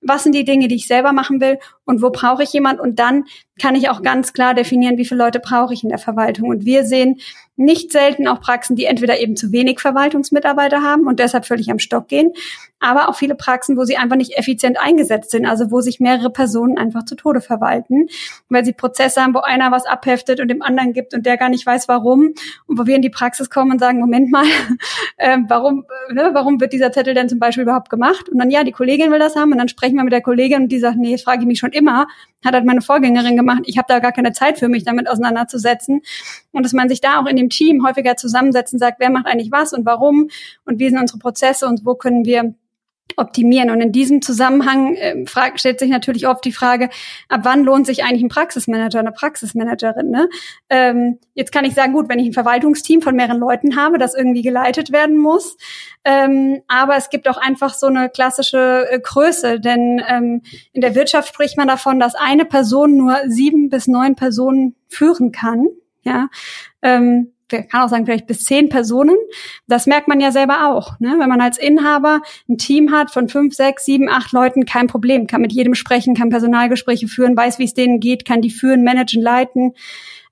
[0.01, 2.79] Was sind die Dinge, die ich selber machen will und wo brauche ich jemand?
[2.79, 3.25] Und dann
[3.61, 6.49] kann ich auch ganz klar definieren, wie viele Leute brauche ich in der Verwaltung.
[6.49, 7.19] Und wir sehen
[7.57, 11.79] nicht selten auch Praxen, die entweder eben zu wenig Verwaltungsmitarbeiter haben und deshalb völlig am
[11.79, 12.31] Stock gehen,
[12.79, 16.29] aber auch viele Praxen, wo sie einfach nicht effizient eingesetzt sind, also wo sich mehrere
[16.29, 18.07] Personen einfach zu Tode verwalten,
[18.49, 21.49] weil sie Prozesse haben, wo einer was abheftet und dem anderen gibt und der gar
[21.49, 22.35] nicht weiß, warum
[22.67, 24.45] und wo wir in die Praxis kommen und sagen, Moment mal,
[25.17, 28.29] äh, warum, ne, warum wird dieser Zettel denn zum Beispiel überhaupt gemacht?
[28.29, 30.63] Und dann, ja, die Kollegin will das haben und dann sprechen wir mit der Kollegin
[30.63, 32.05] und die sagt, nee, frage ich mich schon immer,
[32.45, 36.01] hat halt meine Vorgängerin gemacht, ich habe da gar keine Zeit für mich, damit auseinanderzusetzen.
[36.51, 39.51] Und dass man sich da auch in dem Team häufiger zusammensetzen sagt, wer macht eigentlich
[39.51, 40.29] was und warum
[40.65, 42.53] und wie sind unsere Prozesse und wo können wir
[43.15, 43.69] optimieren.
[43.69, 46.89] Und in diesem Zusammenhang äh, frag, stellt sich natürlich oft die Frage,
[47.29, 50.09] ab wann lohnt sich eigentlich ein Praxismanager, eine Praxismanagerin?
[50.09, 50.29] Ne?
[50.69, 54.13] Ähm, jetzt kann ich sagen, gut, wenn ich ein Verwaltungsteam von mehreren Leuten habe, das
[54.13, 55.57] irgendwie geleitet werden muss,
[56.03, 60.41] ähm, aber es gibt auch einfach so eine klassische äh, Größe, denn ähm,
[60.73, 65.31] in der Wirtschaft spricht man davon, dass eine Person nur sieben bis neun Personen führen
[65.31, 65.67] kann.
[66.03, 66.29] Ja,
[66.81, 69.15] ähm, kann auch sagen, vielleicht bis zehn Personen.
[69.67, 70.99] Das merkt man ja selber auch.
[70.99, 71.15] Ne?
[71.19, 75.27] Wenn man als Inhaber ein Team hat von fünf, sechs, sieben, acht Leuten, kein Problem.
[75.27, 78.83] Kann mit jedem sprechen, kann Personalgespräche führen, weiß, wie es denen geht, kann die führen,
[78.83, 79.73] managen, leiten.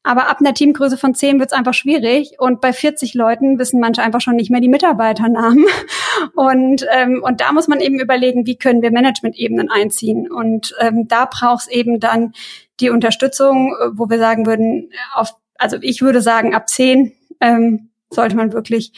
[0.05, 2.35] Aber ab einer Teamgröße von zehn wird es einfach schwierig.
[2.37, 5.65] Und bei 40 Leuten wissen manche einfach schon nicht mehr die Mitarbeiternamen.
[6.35, 10.31] Und, ähm, und da muss man eben überlegen, wie können wir Management-Ebenen einziehen.
[10.31, 12.31] Und ähm, da braucht es eben dann
[12.79, 18.35] die Unterstützung, wo wir sagen würden, auf also ich würde sagen, ab zehn ähm, sollte
[18.35, 18.93] man wirklich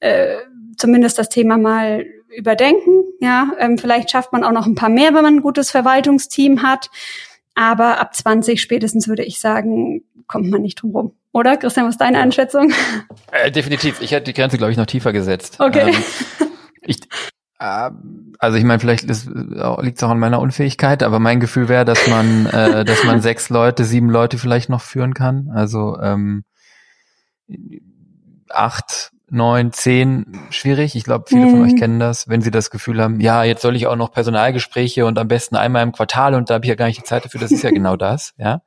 [0.00, 0.36] äh,
[0.76, 3.04] zumindest das Thema mal überdenken.
[3.20, 6.62] Ja, ähm, vielleicht schafft man auch noch ein paar mehr, wenn man ein gutes Verwaltungsteam
[6.62, 6.90] hat.
[7.54, 11.12] Aber ab 20 spätestens würde ich sagen, kommt man nicht drum rum.
[11.32, 11.56] Oder?
[11.56, 12.72] Christian, was ist deine Einschätzung?
[13.32, 14.00] Äh, definitiv.
[14.00, 15.56] Ich hätte die Grenze, glaube ich, noch tiefer gesetzt.
[15.58, 15.90] Okay.
[15.90, 16.46] Ähm,
[16.82, 17.00] ich,
[17.58, 22.06] also ich meine, vielleicht liegt es auch an meiner Unfähigkeit, aber mein Gefühl wäre, dass
[22.06, 25.50] man, äh, dass man sechs Leute, sieben Leute vielleicht noch führen kann.
[25.54, 26.44] Also ähm,
[28.50, 30.96] acht, neun, zehn schwierig.
[30.96, 31.50] Ich glaube, viele mhm.
[31.50, 34.12] von euch kennen das, wenn sie das Gefühl haben, ja, jetzt soll ich auch noch
[34.12, 37.04] Personalgespräche und am besten einmal im Quartal und da habe ich ja gar nicht die
[37.04, 37.40] Zeit dafür.
[37.40, 38.62] Das ist ja genau das, ja.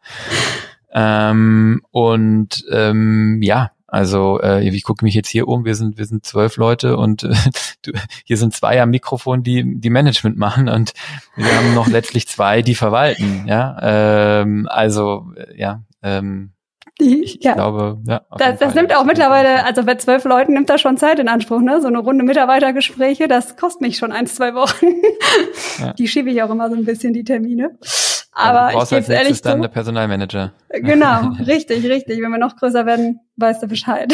[0.91, 6.05] Ähm, und ähm, ja, also äh, ich gucke mich jetzt hier um, wir sind wir
[6.05, 7.33] sind zwölf Leute und äh,
[7.81, 7.91] du,
[8.23, 10.93] hier sind zwei am Mikrofon, die die Management machen und
[11.35, 13.45] wir haben noch letztlich zwei, die verwalten.
[13.47, 16.51] Ja, ähm, also äh, ja, ähm,
[17.01, 17.53] ich ja.
[17.53, 18.21] glaube, ja.
[18.37, 21.61] Das, das nimmt auch mittlerweile, also bei zwölf Leuten nimmt das schon Zeit in Anspruch,
[21.61, 21.79] ne?
[21.81, 24.85] So eine Runde Mitarbeitergespräche, das kostet mich schon ein, zwei Wochen.
[25.79, 25.93] Ja.
[25.93, 27.77] Die schiebe ich auch immer so ein bisschen, die Termine.
[28.39, 30.53] Aber also ich gebe ehrlich dann der Personalmanager.
[30.69, 32.21] Genau, richtig, richtig.
[32.21, 34.13] Wenn wir noch größer werden, weißt du Bescheid.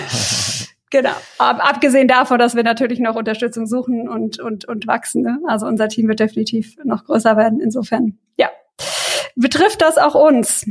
[0.90, 1.10] genau.
[1.38, 5.22] Ab, abgesehen davon, dass wir natürlich noch Unterstützung suchen und, und, und wachsen.
[5.22, 5.40] Ne?
[5.48, 7.60] Also unser Team wird definitiv noch größer werden.
[7.60, 8.48] Insofern, ja.
[9.34, 10.66] Betrifft das auch uns?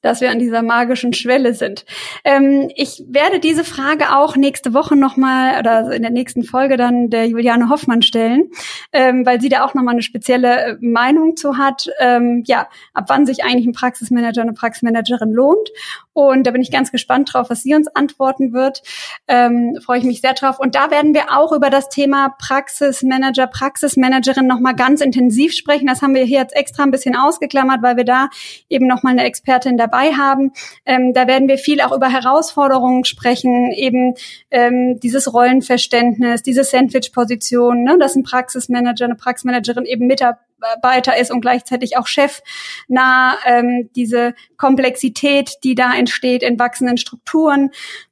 [0.00, 1.84] Dass wir an dieser magischen Schwelle sind.
[2.24, 7.10] Ähm, ich werde diese Frage auch nächste Woche nochmal oder in der nächsten Folge dann
[7.10, 8.50] der Juliane Hoffmann stellen,
[8.92, 13.06] ähm, weil sie da auch nochmal eine spezielle äh, Meinung zu hat, ähm, ja, ab
[13.08, 15.68] wann sich eigentlich ein Praxismanager, eine Praxismanagerin lohnt.
[16.12, 18.82] Und da bin ich ganz gespannt drauf, was sie uns antworten wird.
[19.26, 20.58] Ähm, freue ich mich sehr drauf.
[20.58, 25.86] Und da werden wir auch über das Thema Praxismanager, Praxismanagerin nochmal ganz intensiv sprechen.
[25.86, 28.28] Das haben wir hier jetzt extra ein bisschen ausgeklammert, weil wir da
[28.68, 30.52] eben nochmal eine Expertin dabei dabei haben.
[30.84, 34.14] Ähm, da werden wir viel auch über Herausforderungen sprechen, eben
[34.50, 41.40] ähm, dieses Rollenverständnis, diese Sandwich-Position, ne, dass ein Praxismanager, eine Praxismanagerin eben Mitarbeiter ist und
[41.40, 42.40] gleichzeitig auch Chef
[42.88, 47.70] nah ähm, diese Komplexität, die da entsteht in wachsenden Strukturen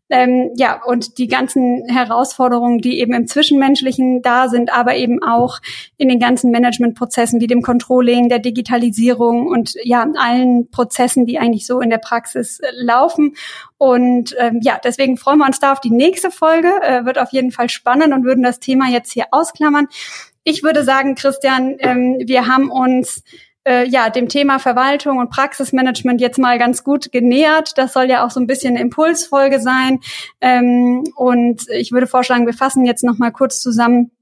[0.09, 5.59] ähm, ja, und die ganzen Herausforderungen, die eben im Zwischenmenschlichen da sind, aber eben auch
[5.97, 11.67] in den ganzen Managementprozessen wie dem Controlling, der Digitalisierung und ja, allen Prozessen, die eigentlich
[11.67, 13.35] so in der Praxis äh, laufen.
[13.79, 16.69] Und ähm, ja, deswegen freuen wir uns da auf die nächste Folge.
[16.83, 19.89] Äh, wird auf jeden Fall spannend und würden das Thema jetzt hier ausklammern.
[20.45, 23.25] Ich würde sagen, Christian, ähm, wir haben uns
[23.67, 27.77] äh, ja dem Thema Verwaltung und Praxismanagement jetzt mal ganz gut genähert.
[27.77, 30.01] Das soll ja auch so ein bisschen eine Impulsfolge sein.
[30.41, 34.12] Ähm, und ich würde vorschlagen, wir fassen jetzt noch mal kurz zusammen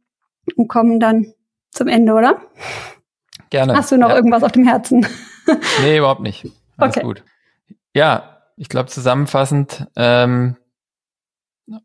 [0.57, 1.33] und kommen dann
[1.71, 2.41] zum Ende, oder?
[3.51, 3.77] Gerne.
[3.77, 4.17] Hast du noch ja.
[4.17, 5.07] irgendwas auf dem Herzen?
[5.83, 6.47] nee, überhaupt nicht.
[6.77, 7.05] Alles okay.
[7.05, 7.23] gut.
[7.95, 10.57] Ja, ich glaube zusammenfassend, ähm,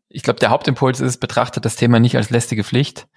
[0.08, 3.08] ich glaube, der Hauptimpuls ist, betrachtet das Thema nicht als lästige Pflicht,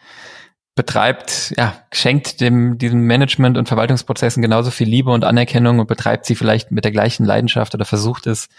[0.76, 6.26] betreibt, ja, schenkt dem, diesen Management- und Verwaltungsprozessen genauso viel Liebe und Anerkennung und betreibt
[6.26, 8.50] sie vielleicht mit der gleichen Leidenschaft oder versucht es,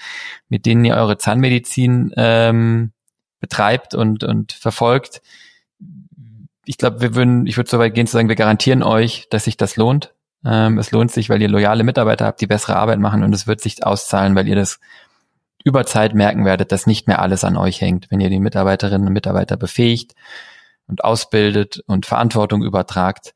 [0.49, 2.93] mit denen ihr eure Zahnmedizin ähm,
[3.41, 5.23] betreibt und, und verfolgt.
[6.65, 9.45] Ich glaube, wir würden, ich würde so weit gehen zu sagen, wir garantieren euch, dass
[9.45, 10.15] sich das lohnt.
[10.47, 13.49] Ähm, es lohnt sich, weil ihr loyale Mitarbeiter habt, die bessere Arbeit machen und es
[13.49, 14.79] wird sich auszahlen, weil ihr das
[15.65, 19.09] über Zeit merken werdet, dass nicht mehr alles an euch hängt, wenn ihr die Mitarbeiterinnen
[19.09, 20.15] und Mitarbeiter befähigt,
[20.87, 23.35] und ausbildet und Verantwortung übertragt,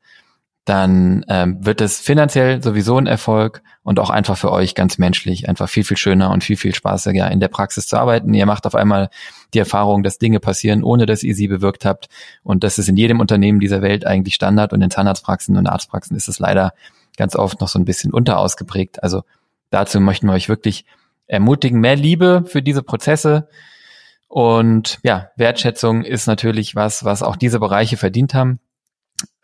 [0.69, 5.49] dann ähm, wird es finanziell sowieso ein Erfolg und auch einfach für euch ganz menschlich
[5.49, 8.35] einfach viel, viel schöner und viel, viel spaßiger in der Praxis zu arbeiten.
[8.35, 9.09] Ihr macht auf einmal
[9.55, 12.07] die Erfahrung, dass Dinge passieren, ohne dass ihr sie bewirkt habt.
[12.43, 16.15] Und das ist in jedem Unternehmen dieser Welt eigentlich Standard und in Zahnarztpraxen und Arztpraxen
[16.15, 16.73] ist es leider
[17.17, 19.01] ganz oft noch so ein bisschen unterausgeprägt.
[19.01, 19.23] Also
[19.71, 20.85] dazu möchten wir euch wirklich
[21.25, 23.47] ermutigen, mehr Liebe für diese Prozesse,
[24.29, 28.59] und ja, Wertschätzung ist natürlich was, was auch diese Bereiche verdient haben.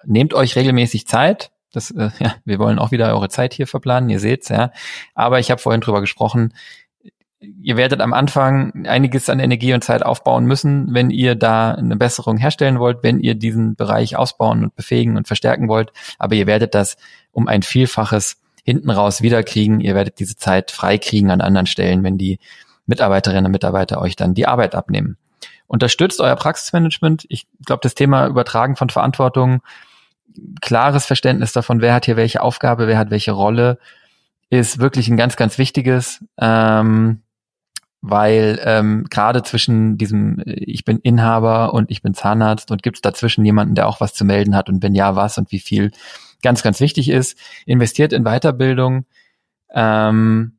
[0.05, 1.51] Nehmt euch regelmäßig Zeit.
[1.73, 4.71] Das, äh, ja, wir wollen auch wieder eure Zeit hier verplanen, ihr seht's, ja.
[5.15, 6.53] Aber ich habe vorhin drüber gesprochen,
[7.39, 11.97] ihr werdet am Anfang einiges an Energie und Zeit aufbauen müssen, wenn ihr da eine
[11.97, 15.91] Besserung herstellen wollt, wenn ihr diesen Bereich ausbauen und befähigen und verstärken wollt.
[16.19, 16.95] Aber ihr werdet das
[17.31, 19.79] um ein Vielfaches hinten raus wiederkriegen.
[19.79, 22.39] Ihr werdet diese Zeit freikriegen an anderen Stellen, wenn die
[22.85, 25.17] Mitarbeiterinnen und Mitarbeiter euch dann die Arbeit abnehmen.
[25.67, 27.25] Unterstützt euer Praxismanagement.
[27.29, 29.61] Ich glaube, das Thema Übertragen von Verantwortung,
[30.61, 33.79] klares Verständnis davon, wer hat hier welche Aufgabe, wer hat welche Rolle,
[34.49, 37.21] ist wirklich ein ganz, ganz wichtiges, ähm,
[38.01, 43.01] weil ähm, gerade zwischen diesem ich bin Inhaber und ich bin Zahnarzt und gibt es
[43.01, 45.91] dazwischen jemanden, der auch was zu melden hat und wenn ja, was und wie viel,
[46.45, 47.37] ganz, ganz wichtig ist.
[47.65, 49.05] Investiert in Weiterbildung.
[49.73, 50.54] Ähm,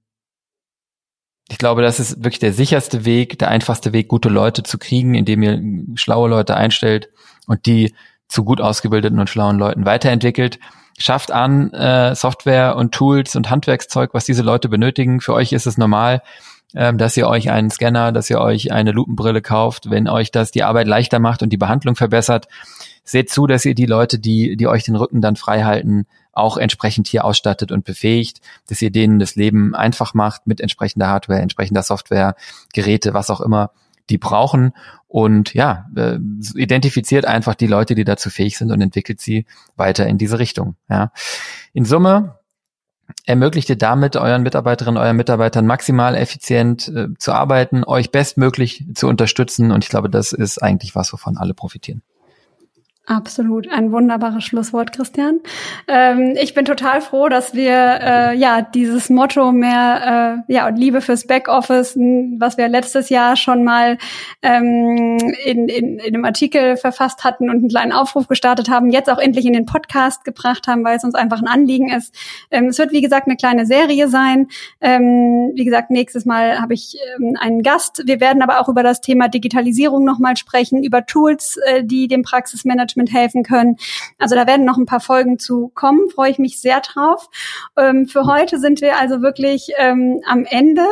[1.48, 5.14] ich glaube, das ist wirklich der sicherste Weg, der einfachste Weg, gute Leute zu kriegen,
[5.14, 5.60] indem ihr
[5.96, 7.08] schlaue Leute einstellt
[7.46, 7.94] und die
[8.28, 10.58] zu gut ausgebildeten und schlauen Leuten weiterentwickelt.
[10.98, 15.20] Schafft an äh, Software und Tools und Handwerkszeug, was diese Leute benötigen.
[15.20, 16.22] Für euch ist es normal,
[16.74, 20.50] ähm, dass ihr euch einen Scanner, dass ihr euch eine Lupenbrille kauft, wenn euch das
[20.50, 22.48] die Arbeit leichter macht und die Behandlung verbessert.
[23.04, 26.06] Seht zu, dass ihr die Leute, die, die euch den Rücken dann frei halten,
[26.36, 31.08] auch entsprechend hier ausstattet und befähigt, dass ihr denen das Leben einfach macht mit entsprechender
[31.08, 32.36] Hardware, entsprechender Software,
[32.72, 33.70] Geräte, was auch immer
[34.10, 34.72] die brauchen
[35.08, 36.18] und ja, äh,
[36.54, 40.76] identifiziert einfach die Leute, die dazu fähig sind und entwickelt sie weiter in diese Richtung.
[40.88, 41.10] Ja.
[41.72, 42.38] In Summe
[43.24, 49.08] ermöglicht ihr damit euren Mitarbeiterinnen, euren Mitarbeitern maximal effizient äh, zu arbeiten, euch bestmöglich zu
[49.08, 52.02] unterstützen und ich glaube, das ist eigentlich was, wovon alle profitieren.
[53.08, 55.38] Absolut, ein wunderbares Schlusswort, Christian.
[55.86, 61.00] Ähm, ich bin total froh, dass wir äh, ja dieses Motto mehr äh, ja Liebe
[61.00, 63.98] fürs Backoffice, was wir letztes Jahr schon mal
[64.42, 69.08] ähm, in, in, in einem Artikel verfasst hatten und einen kleinen Aufruf gestartet haben, jetzt
[69.08, 72.12] auch endlich in den Podcast gebracht haben, weil es uns einfach ein Anliegen ist.
[72.50, 74.48] Ähm, es wird wie gesagt eine kleine Serie sein.
[74.80, 78.02] Ähm, wie gesagt, nächstes Mal habe ich ähm, einen Gast.
[78.04, 82.22] Wir werden aber auch über das Thema Digitalisierung nochmal sprechen, über Tools, äh, die dem
[82.22, 83.76] Praxismanagement Management helfen können.
[84.18, 87.28] Also da werden noch ein paar Folgen zu kommen, freue ich mich sehr drauf.
[87.76, 90.86] Ähm, für heute sind wir also wirklich ähm, am Ende.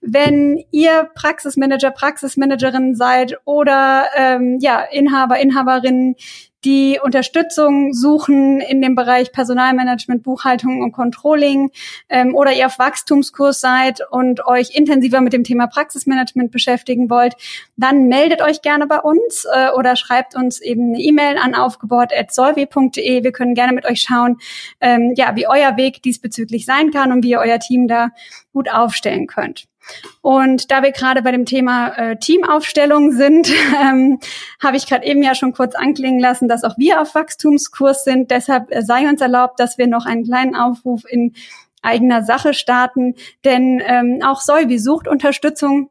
[0.00, 6.16] Wenn ihr Praxismanager, Praxismanagerin seid oder ähm, ja, Inhaber, Inhaberinnen,
[6.64, 11.70] die Unterstützung suchen in dem Bereich Personalmanagement, Buchhaltung und Controlling
[12.08, 17.34] ähm, oder ihr auf Wachstumskurs seid und euch intensiver mit dem Thema Praxismanagement beschäftigen wollt,
[17.76, 23.22] dann meldet euch gerne bei uns äh, oder schreibt uns eben eine E-Mail an aufgebaut.solvi.de.
[23.22, 24.38] Wir können gerne mit euch schauen,
[24.80, 28.10] ähm, ja, wie euer Weg diesbezüglich sein kann und wie ihr euer Team da
[28.52, 29.66] gut aufstellen könnt.
[30.22, 33.50] Und da wir gerade bei dem Thema äh, Teamaufstellung sind,
[33.82, 34.18] ähm,
[34.62, 38.30] habe ich gerade eben ja schon kurz anklingen lassen, dass auch wir auf Wachstumskurs sind.
[38.30, 41.34] Deshalb äh, sei uns erlaubt, dass wir noch einen kleinen Aufruf in
[41.82, 43.14] eigener Sache starten.
[43.44, 45.90] Denn ähm, auch Solvi sucht Unterstützung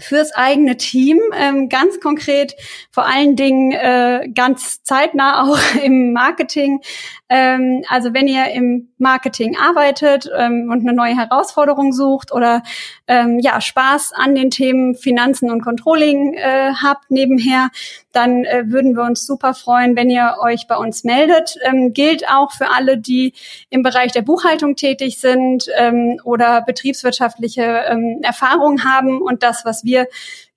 [0.00, 2.54] fürs eigene Team, ähm, ganz konkret,
[2.90, 6.80] vor allen Dingen äh, ganz zeitnah auch im Marketing.
[7.28, 12.62] Ähm, also wenn ihr im Marketing arbeitet ähm, und eine neue Herausforderung sucht oder
[13.06, 17.70] ähm, ja Spaß an den Themen Finanzen und Controlling äh, habt nebenher,
[18.12, 21.56] dann äh, würden wir uns super freuen, wenn ihr euch bei uns meldet.
[21.64, 23.34] Ähm, gilt auch für alle, die
[23.70, 29.84] im Bereich der Buchhaltung tätig sind ähm, oder betriebswirtschaftliche ähm, Erfahrung haben und das, was
[29.84, 29.87] wir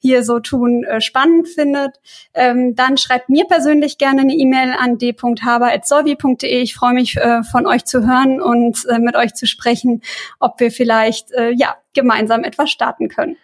[0.01, 1.99] hier so tun, äh, spannend findet,
[2.33, 6.61] ähm, dann schreibt mir persönlich gerne eine E-Mail an d.haber.solvi.de.
[6.61, 10.01] Ich freue mich, äh, von euch zu hören und äh, mit euch zu sprechen,
[10.39, 13.37] ob wir vielleicht ja gemeinsam etwas starten können.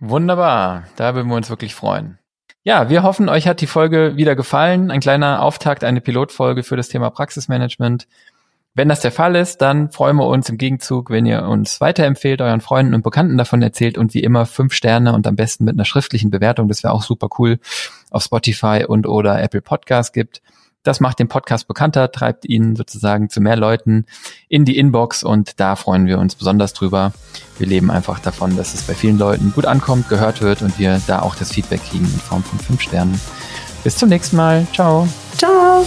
[0.00, 2.18] Wunderbar, da würden wir uns wirklich freuen.
[2.64, 4.90] Ja, wir hoffen, euch hat die Folge wieder gefallen.
[4.90, 8.06] Ein kleiner Auftakt, eine Pilotfolge für das Thema Praxismanagement.
[8.74, 12.40] Wenn das der Fall ist, dann freuen wir uns im Gegenzug, wenn ihr uns weiterempfehlt,
[12.40, 15.74] euren Freunden und Bekannten davon erzählt und wie immer fünf Sterne und am besten mit
[15.74, 17.58] einer schriftlichen Bewertung, das wäre auch super cool,
[18.10, 20.42] auf Spotify und oder Apple Podcast gibt.
[20.84, 24.06] Das macht den Podcast bekannter, treibt ihn sozusagen zu mehr Leuten
[24.48, 27.12] in die Inbox und da freuen wir uns besonders drüber.
[27.58, 31.02] Wir leben einfach davon, dass es bei vielen Leuten gut ankommt, gehört wird und wir
[31.06, 33.20] da auch das Feedback kriegen in Form von fünf Sternen.
[33.82, 34.66] Bis zum nächsten Mal.
[34.72, 35.08] Ciao.
[35.36, 35.84] Ciao.